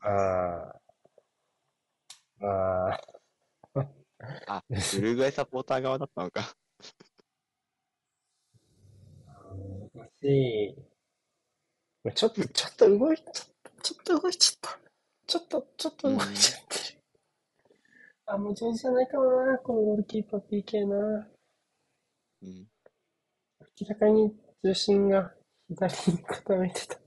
[0.00, 0.08] あ
[0.74, 0.75] あ。
[2.40, 3.00] ああ。
[4.46, 6.56] あ、 ウルグアイサポーター側だったのか。
[9.94, 10.76] 難し
[12.04, 12.12] い。
[12.14, 13.32] ちょっと、ちょっと動いちゃっ
[13.62, 13.70] た。
[13.82, 14.80] ちょっと動いちゃった。
[15.26, 17.00] ちょっと、ちょっと動いちゃってる。
[18.26, 21.28] あ、もう上手じゃないかもな、このゴールキーパー PK な。
[22.42, 22.68] うん。
[23.80, 25.34] 明らかに重心が
[25.68, 26.98] 左に傾いてた。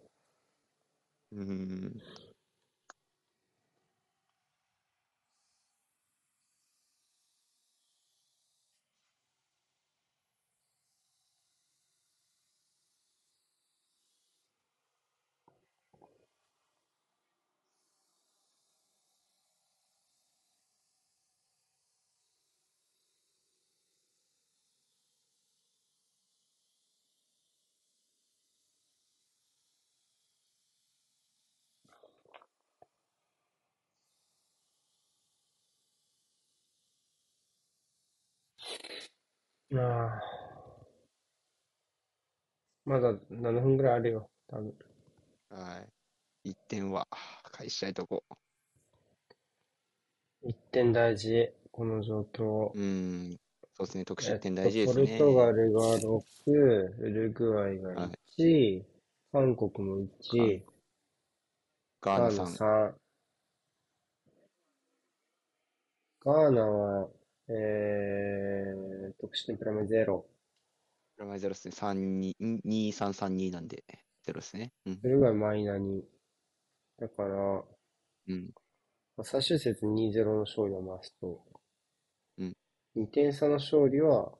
[1.32, 2.02] うん。
[39.76, 40.22] ああ。
[42.86, 44.74] まだ7分ぐらいあるよ、多分。
[45.50, 45.86] は
[46.44, 46.50] い。
[46.50, 47.08] 一点は
[47.44, 48.24] 返したいとこ。
[50.44, 52.72] 1点大事、この状況。
[52.74, 53.40] うん。
[53.76, 54.06] そうですね。
[54.06, 55.64] 得失点と、大事ですポルトガね。
[55.64, 56.24] ルが6、
[57.00, 58.42] ウルグアイがはい。
[58.42, 58.86] 1、
[59.32, 60.64] 韓国も1、
[62.02, 62.94] ガーナガーナさん。
[62.94, 62.94] 3。
[66.26, 67.10] ガーナは、
[67.52, 70.22] えー、得失点プラマイ0。
[71.16, 71.74] プラマイゼロですね。
[71.76, 73.84] 3、2、2、3、3、2なんで、
[74.24, 74.72] ゼロですね。
[74.86, 75.00] うん。
[75.02, 76.02] ウルグアイマイナ2。
[77.00, 77.64] だから、
[78.28, 78.52] うん。
[79.18, 81.44] まあ最終節2-0の勝利はマスト。
[82.38, 82.56] うん。
[82.96, 84.32] 2点差の勝利は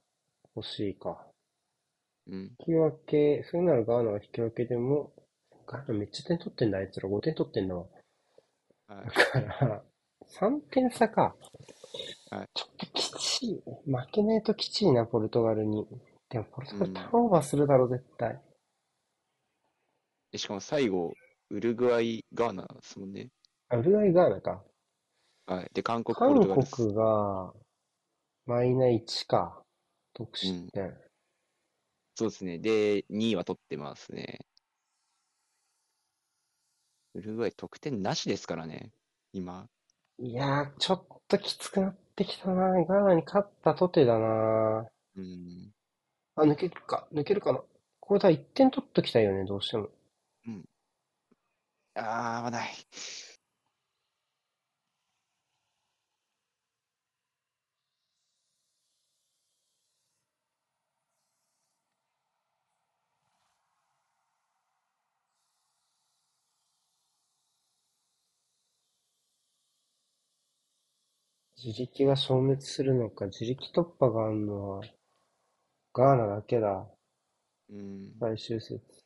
[0.56, 1.26] 欲しいか。
[2.28, 2.42] うん。
[2.60, 5.12] 引き分け、それならガーナが引き分けでも、
[5.66, 7.88] ガーナめっちゃ点取ってんだ、あいつら5点取ってんだわ。
[8.88, 9.06] はい。
[9.08, 9.12] だ
[9.42, 9.84] から、
[10.40, 11.36] 3点差か。
[12.32, 12.50] はい。
[12.54, 13.62] ちょっときちい。
[13.86, 15.88] 負けねえときちいな、ポルトガルに。
[16.30, 16.94] でも、ポルトガルうん。
[16.94, 18.40] ターンオーバーするだろ、絶対。
[20.32, 21.14] でしかも最後、
[21.52, 23.30] ウルグアイ、ガーナですもんね。
[23.70, 24.64] あ、ウルグアイガーナか。
[25.48, 25.70] はい。
[25.74, 26.88] で、韓国、ポルト韓ガルです。
[26.88, 27.54] 国が、
[28.46, 29.62] マイナ1か。
[30.14, 30.70] 得うん。
[30.70, 30.98] 失点。
[32.16, 32.60] そうですね。
[32.60, 34.46] で、2位は取ってますね。
[37.14, 38.92] ウルグアイ得点なしですからね。
[39.32, 39.70] 今。
[40.20, 42.72] いやー、ちょっときつくなってきたな。
[42.86, 44.86] ガーナに勝ったとてだな。
[45.16, 45.72] うん。
[46.36, 47.08] あ、抜けるか。
[47.14, 47.64] 抜けるかな。
[48.00, 49.90] これだ、1点取っときたいよね、どうしても。
[50.48, 50.66] うん。
[51.96, 52.72] あー、合わない。
[71.64, 74.82] 自力が消滅するのか、自力突破があるのは、
[75.94, 76.88] ガーナだけだ。
[77.70, 78.14] うん。
[78.20, 78.99] 最終節。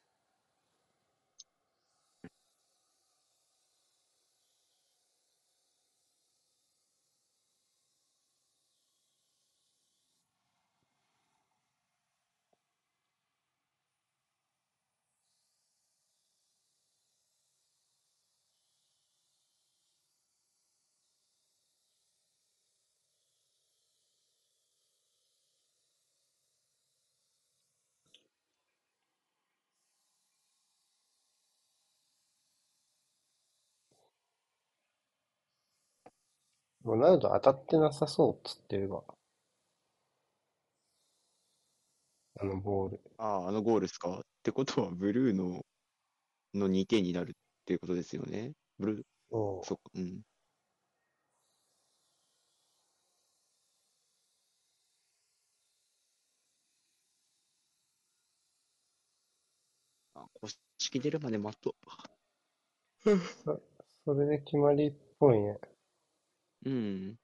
[36.86, 39.04] ロナウド当たってなさそうっつってるわ。
[42.40, 43.02] あのボール。
[43.18, 44.20] ああ、あのゴールですか？
[44.20, 45.66] ってことは、ブルーの、
[46.54, 47.34] の2点になるっ
[47.66, 48.54] ていうことですよね。
[48.80, 50.22] ブルー、そそ、うん。
[60.16, 60.48] あ、公
[60.80, 61.74] 式出るまで待とう。
[63.46, 63.62] そ
[64.06, 65.58] それで決まりっぽいね。
[66.66, 66.70] う。
[66.70, 67.20] うん。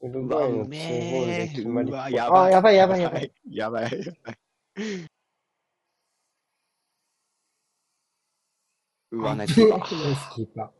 [0.00, 1.48] ウルうわ、グアイの2ゴールうめでえ。
[1.48, 2.20] うわ、決まりっぽい。
[2.20, 2.52] あばい。
[2.52, 3.20] やばいややばいやばい。
[3.20, 3.32] ばい。
[3.50, 3.92] やばい。
[3.92, 4.38] やばい。
[9.12, 9.86] うわ、ナイスキーパー。
[10.14, 10.70] スキーパー。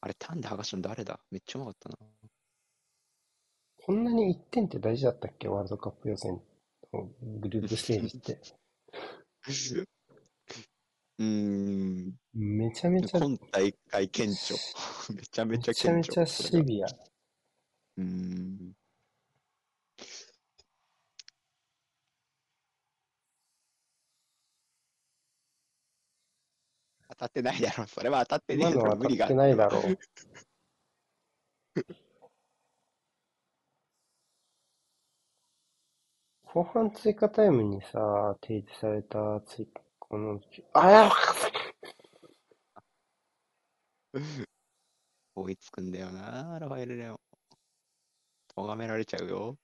[0.00, 1.20] あれ、ターンで剥がしたの誰だ？
[1.30, 1.96] めっちゃうまかったな。
[3.84, 5.48] こんなに1点って大事だったっけ？
[5.48, 6.40] ワールドカップ予選
[6.92, 7.08] の
[7.40, 8.40] グループステージって。
[11.18, 11.26] うー
[12.08, 12.14] ん。
[12.34, 14.56] めちゃめちゃ、今大会顕著。
[15.14, 16.26] めちゃめめちゃちゃめちゃ顕著。
[16.26, 16.58] それが。
[16.58, 16.88] シビア。
[16.88, 18.72] うーん。
[27.10, 27.86] 当たってないだろ。
[27.86, 28.84] それは当たってね今えだろ。
[28.84, 29.98] のは当たって無理があるないだろう。
[36.44, 39.81] 後半追加タイムにさ、提示された追加、
[40.12, 40.38] この、
[40.74, 41.10] あや
[45.34, 47.20] 追いつくんだよな、ラファエル・レオン。
[48.54, 49.56] 咎められちゃうよ。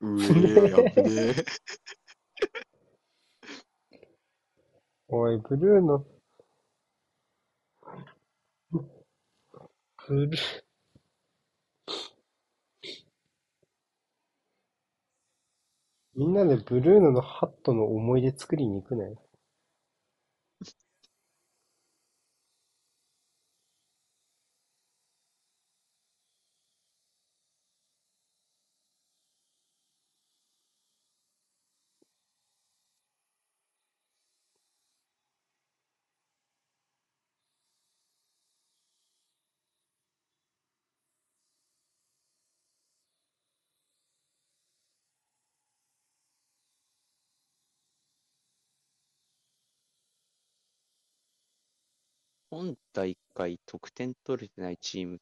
[0.00, 1.44] うえー、危ねえ。
[5.08, 6.06] おい、ブルーの、
[8.70, 10.62] ブルー、
[16.14, 19.27] みんなでブルーノのハットの思い出作りに行くね。
[52.58, 55.18] 今大会得点取れてないチームっ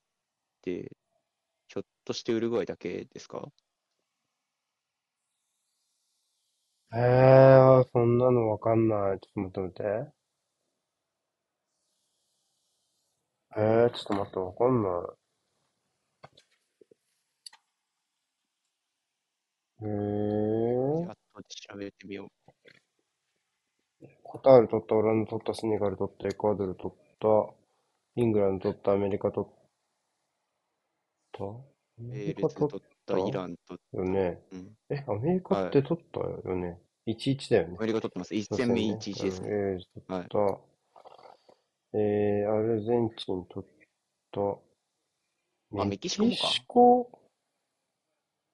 [0.63, 0.91] て、
[1.69, 3.47] ひょっとしてウルグアイだけですか？
[6.95, 9.21] えー、そんなのわかんない。
[9.21, 10.13] ちょっと待って待って。
[13.59, 14.93] えー、ちょっと待って、わかんない。
[19.83, 22.29] えー、後で調べてみよう。
[24.33, 27.55] カタール取った、オランダ取った、セネガル取った、エクアドル取った、
[28.17, 29.55] イングランド取った、アメリカ取っ
[31.33, 31.45] た？
[31.45, 31.49] ア
[31.99, 34.43] メリカ取った、イラン取っったよね。
[34.53, 34.77] うん。
[34.91, 36.79] え、アメリカって取ったよね。
[37.07, 37.81] 1-1だよねア。
[37.81, 38.35] メリカ取ってます。
[38.35, 39.49] 1戦目1-1ですね。
[39.49, 40.25] うん、ウェールズ取はい。
[40.25, 40.61] った。
[41.99, 43.71] えー、アルゼンチン取っ
[44.33, 44.41] た。
[45.81, 47.21] あメキシコもかメキシコ？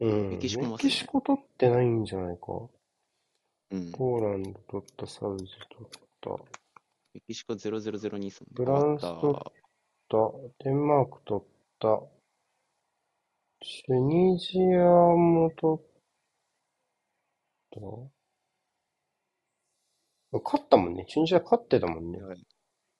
[0.00, 0.30] うん。
[0.30, 2.68] メキシコもメキシコ取ってないんじゃないか。
[3.70, 3.92] うん。
[3.92, 5.88] ポーランド取った、サウジ取っ
[6.20, 6.61] た。
[7.14, 8.64] メキシコ0002ですフもんね。
[8.64, 9.38] ランス取っ
[10.08, 10.16] た、
[10.64, 11.48] デンマーク取っ
[11.78, 12.02] た、
[13.62, 14.84] チュニジア
[15.16, 15.84] も取っ
[17.70, 17.80] た
[20.42, 21.06] 勝ったもんね。
[21.08, 22.20] チュニジア勝ってたもんね。
[22.22, 22.46] はい。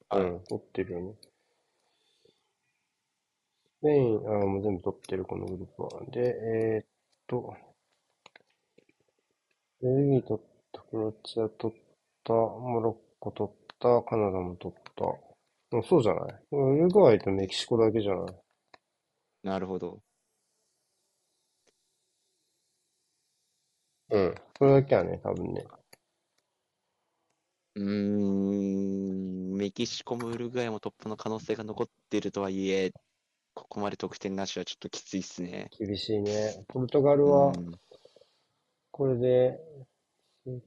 [0.09, 0.23] はい。
[0.23, 1.15] うん、取ってるよね。
[3.81, 6.05] スペイン、あーもう全部取ってる、このグループは。
[6.07, 6.87] で、えーっ
[7.27, 7.55] と、
[9.83, 11.79] ベルギー取った、クロアチア取っ
[12.25, 15.05] た、モロッコ取った、カナダも取った。
[15.79, 16.41] あそうじゃない？
[16.53, 18.35] ウルグアイとメキシコだけじゃない？
[19.43, 20.01] なるほど。
[24.11, 24.35] うん。
[24.59, 25.67] それだけはね、多分ね。
[27.75, 32.93] うーん、メキシコもウルグアイもトップの可能性が残っているとはいえ、
[33.55, 35.69] ここまで得点なしはちょっときついっすね。
[35.79, 36.65] 厳しいね。
[36.69, 37.73] ポルトガルうは、ん。
[38.91, 39.59] これで、
[40.47, 40.61] い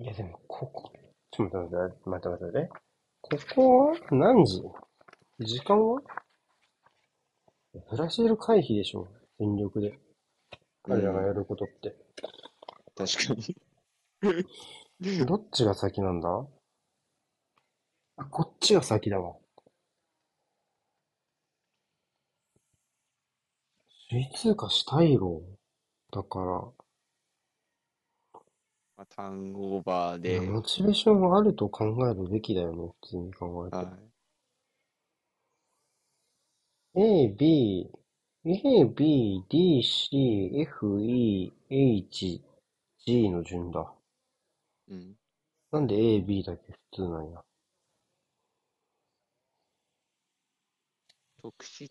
[0.00, 0.90] いやでも、ここ、
[1.30, 2.70] ちょっと待って待って、待って待って。
[3.20, 4.62] ここは何時？
[5.40, 6.00] 時間は？
[7.90, 9.08] ブラジル回避でしょ
[9.38, 9.98] 全力で。
[10.84, 11.94] 彼らがやることって。
[12.96, 15.26] 確かに。
[15.26, 16.46] どっちが先なんだ？
[18.16, 19.36] あ、こっちが先だわ。
[24.08, 25.42] 首位通過したいろ。
[26.10, 26.62] だから、
[29.00, 33.76] まあ、ターンオーバーいや、で、モチベーションはあると考えるべきだよね、普通に考えて。
[33.76, 33.96] は
[36.96, 37.90] A, B,
[38.44, 42.42] A, B, D, C, F, E, H,
[43.06, 43.90] G の順だ。
[44.88, 44.92] い。
[44.92, 45.16] うん。
[45.72, 47.40] なんで A, B だけ普通なんや。
[51.40, 51.88] 特殊、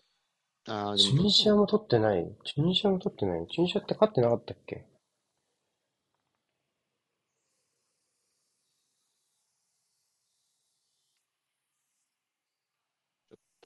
[0.68, 4.84] ああ、でチュもニジアも取ってないチュニジアも取ってないチュニジアって勝ってなかったっけ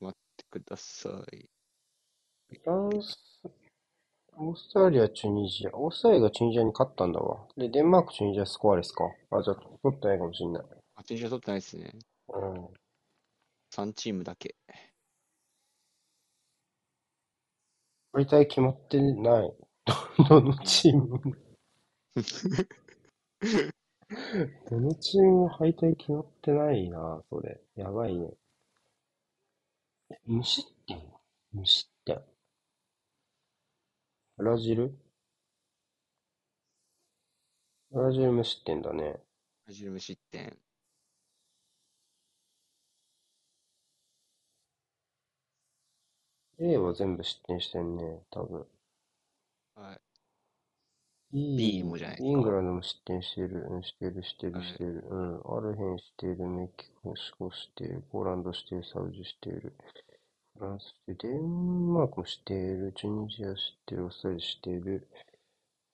[0.01, 1.45] ど、待ってください。
[2.49, 3.19] フランス、
[4.37, 5.71] オーストラリア、チュニジア。
[5.77, 7.47] オーストラリアがチュニジアに勝ったんだわ。
[7.57, 9.05] で、デンマーク、チュニジアスコアレスか。
[9.31, 10.65] あ、じゃあ取ってないかもしんない。
[10.97, 11.93] あ、チュニジア取ってないですね。
[12.29, 12.69] うん。
[13.73, 14.55] 3チームだけ。
[18.13, 19.53] 敗退決まってない。
[20.29, 21.07] どのチーム？
[21.09, 21.21] も
[24.71, 27.61] どのチームも敗退決まってないな、それ。
[27.77, 28.31] やばいね。
[30.15, 31.03] え無失点
[31.53, 32.23] 無失点。
[34.37, 34.97] ブラジル？
[37.91, 39.17] ブラジル無失点だね。
[39.67, 40.57] ブラジル無失点。
[46.59, 48.67] A は全部失点してんね、多分。
[49.75, 50.04] はい。
[51.35, 53.67] B B もじゃないですかイングランドも失点してる。
[53.69, 55.05] うん、してる、してる、はいしてる。
[55.11, 55.57] うん。
[55.59, 59.75] アルヘンしてる、メキシコしてる、ポーランドしてる、サウジしてる。
[60.57, 65.09] フランスで、デンマークも知っている、チュニジア知ってる、オーストラリア知っている、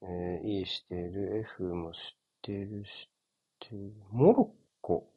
[0.02, 1.98] えー、E 知っている、F も知っ
[2.42, 5.10] ている、知っている、モロッコ。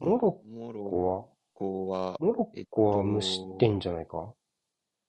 [0.00, 1.24] モロッッコは？
[1.54, 4.34] コは、モロッコは無失点じゃないか？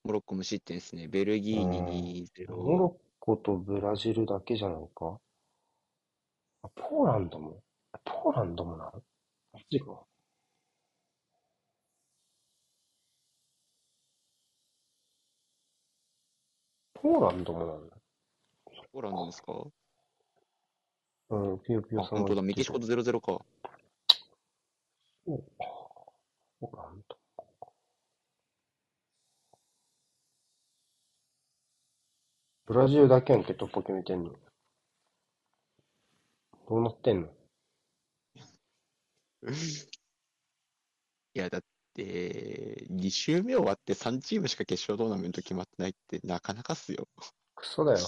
[0.03, 1.07] モロッコ無失点ですね。
[1.09, 2.55] ベルギーに2-0。
[2.55, 5.19] モロッコとブラジルだけじゃないか？
[6.63, 7.61] あポーランドも
[8.03, 8.91] ポーランドもなの？
[9.53, 9.85] マジか。
[16.95, 17.95] ポーランドもなんだ。
[18.91, 19.53] ポーランドですか？
[21.29, 22.41] うん、ピヨピあ、ヨさん本当だ。
[22.41, 23.45] メキシコと0-0か。
[25.25, 25.43] そうか。
[26.59, 27.17] ポーランド。
[32.71, 34.31] ブラジルだけやんけ突破決めてんの。
[36.69, 37.27] どうなってんの？
[41.33, 41.61] いや、だっ
[41.93, 47.09] て、2周目終わって3チームしか決勝トーナメント決まってないってなかなかっすよ。
[47.55, 48.07] クソだよ。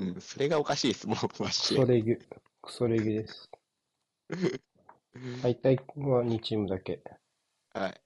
[0.00, 1.80] うん、それがおかしいです、もう、マクジで。
[1.80, 2.40] ソレギュ。
[2.62, 3.48] クソレギュです。
[5.42, 7.04] 敗退は2チームだけ。
[7.72, 8.00] はい。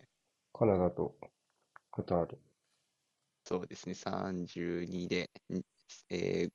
[0.53, 1.17] カナダと
[1.91, 2.39] カタール。
[3.45, 5.61] そうですね、32で、ん
[6.11, 6.53] えー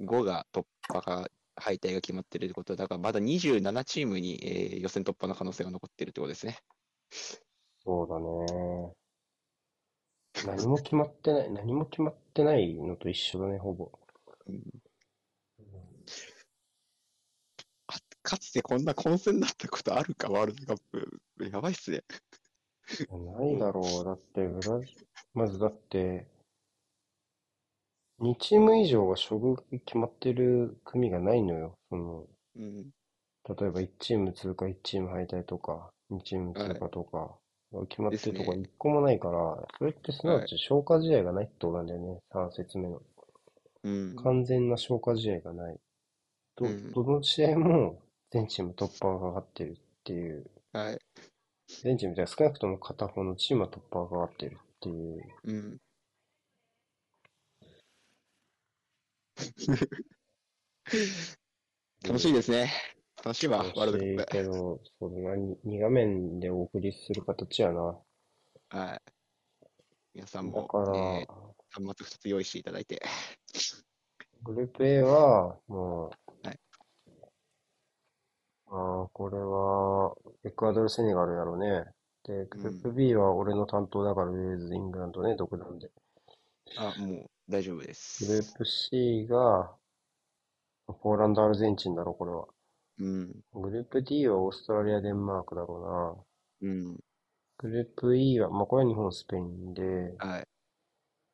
[0.00, 6.58] 5が突破が、敗退が決まってるってことだから、まだ27チームに、えー予選突破の可能性が残ってるってことですね。
[7.84, 8.96] そうだね。
[10.56, 13.92] 何も決まってない、何も決まってないのと一緒だね、ほぼ。
[14.48, 14.62] うん
[17.86, 21.20] かかつてこんな混戦だったことあるか、ワールドカップ。
[21.50, 22.02] やばいっすね。
[23.36, 24.04] ないだろう。
[24.04, 26.26] だって、ブラジル、まずだって、
[28.20, 31.74] 2チーム以上が処遇決まってる組がないのよ。
[31.90, 32.90] その、うん。
[33.46, 37.36] 例えば1チーム通過、1チーム敗退とか、2チーム通過とか、
[37.88, 42.20] 決まってるとこですね1個もないから、それってすなわち消化試合がないってことなんだよね。
[42.32, 43.02] 3節目の。
[43.82, 44.16] うん。
[44.16, 45.80] 完全な消化試合がない。
[46.56, 48.00] ど、うんどの試合も
[48.30, 49.74] 全チーム突破がかかってるっ
[50.04, 50.98] ていう、はい。
[51.68, 55.22] 全チームじゃ少なくとも片方のチームは突破がかかってるっていう。
[55.44, 55.80] うん。
[62.02, 62.72] 楽しいですね。
[63.24, 67.98] 楽しいわ、ワールドカッけど、それがに2画面でお送りする形やな。
[68.68, 68.76] プ。
[68.76, 69.00] はい。
[70.14, 73.02] 皆さんも、だから、えー端末2つ用意していただいて。
[74.44, 76.23] グループ A は、もう、はい
[78.76, 81.84] ああ、これは、エクアドル、セネガルやろうね。
[82.24, 85.90] で、グループ B は俺の担当だから、ウェールズ、イングランドね、独断で。
[86.76, 88.42] あ、もう大丈夫でグルす。
[88.42, 89.76] ープ C が、
[90.86, 92.46] ポーランド、アルゼンチンだろ、これは。
[92.98, 93.44] うん。
[93.54, 96.26] グループ D はオーストラリア、デンマークだろ
[96.60, 96.68] うな。
[96.68, 96.98] うん。
[97.58, 100.44] グループ E は、まあ、これは日本、スペインで、はい。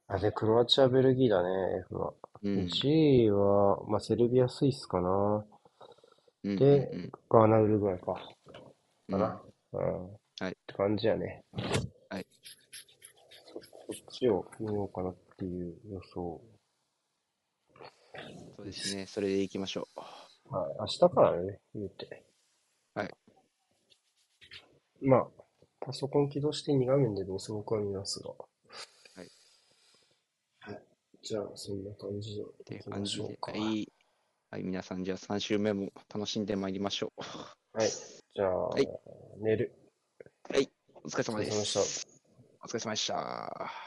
[0.09, 1.49] あ、で、クロアチア、ベルギーだね、
[1.87, 2.15] F は。
[2.43, 2.69] うん。
[2.69, 5.47] G は、まあ、セルビア、スイスかな。
[6.45, 8.17] うんでうんガーナ、ウルグアイか。
[9.09, 9.43] うんかな。
[9.73, 10.21] うん。
[10.41, 11.45] はいって感じやね。
[12.09, 12.27] はい。
[13.47, 13.61] そ、
[13.95, 16.41] そっちを見ようかなっていう予想。
[18.57, 19.07] そうですね。
[19.07, 20.55] それでいきましょう。
[20.55, 20.77] はい。
[20.81, 22.25] 明日からね、言うて。
[22.95, 23.11] はい。
[25.03, 25.27] まあ、
[25.81, 28.31] パソコン起動して2画面でどうせ僕は見ますが。
[28.31, 28.37] は
[29.23, 29.31] い。
[30.61, 30.83] はい。
[31.23, 33.39] じゃあ、そんな感じでって感じで。
[33.41, 33.93] はい。
[34.53, 37.23] はい、皆さん、じゃあ3週目も楽しんでまいりましょう。
[37.79, 37.89] はい。
[37.89, 38.89] じゃあ、はい
[39.41, 39.73] 寝る。
[40.53, 40.69] はい。
[41.05, 42.07] お疲れ様でお疲れ様でしたす。
[42.65, 43.81] お疲れ様でした。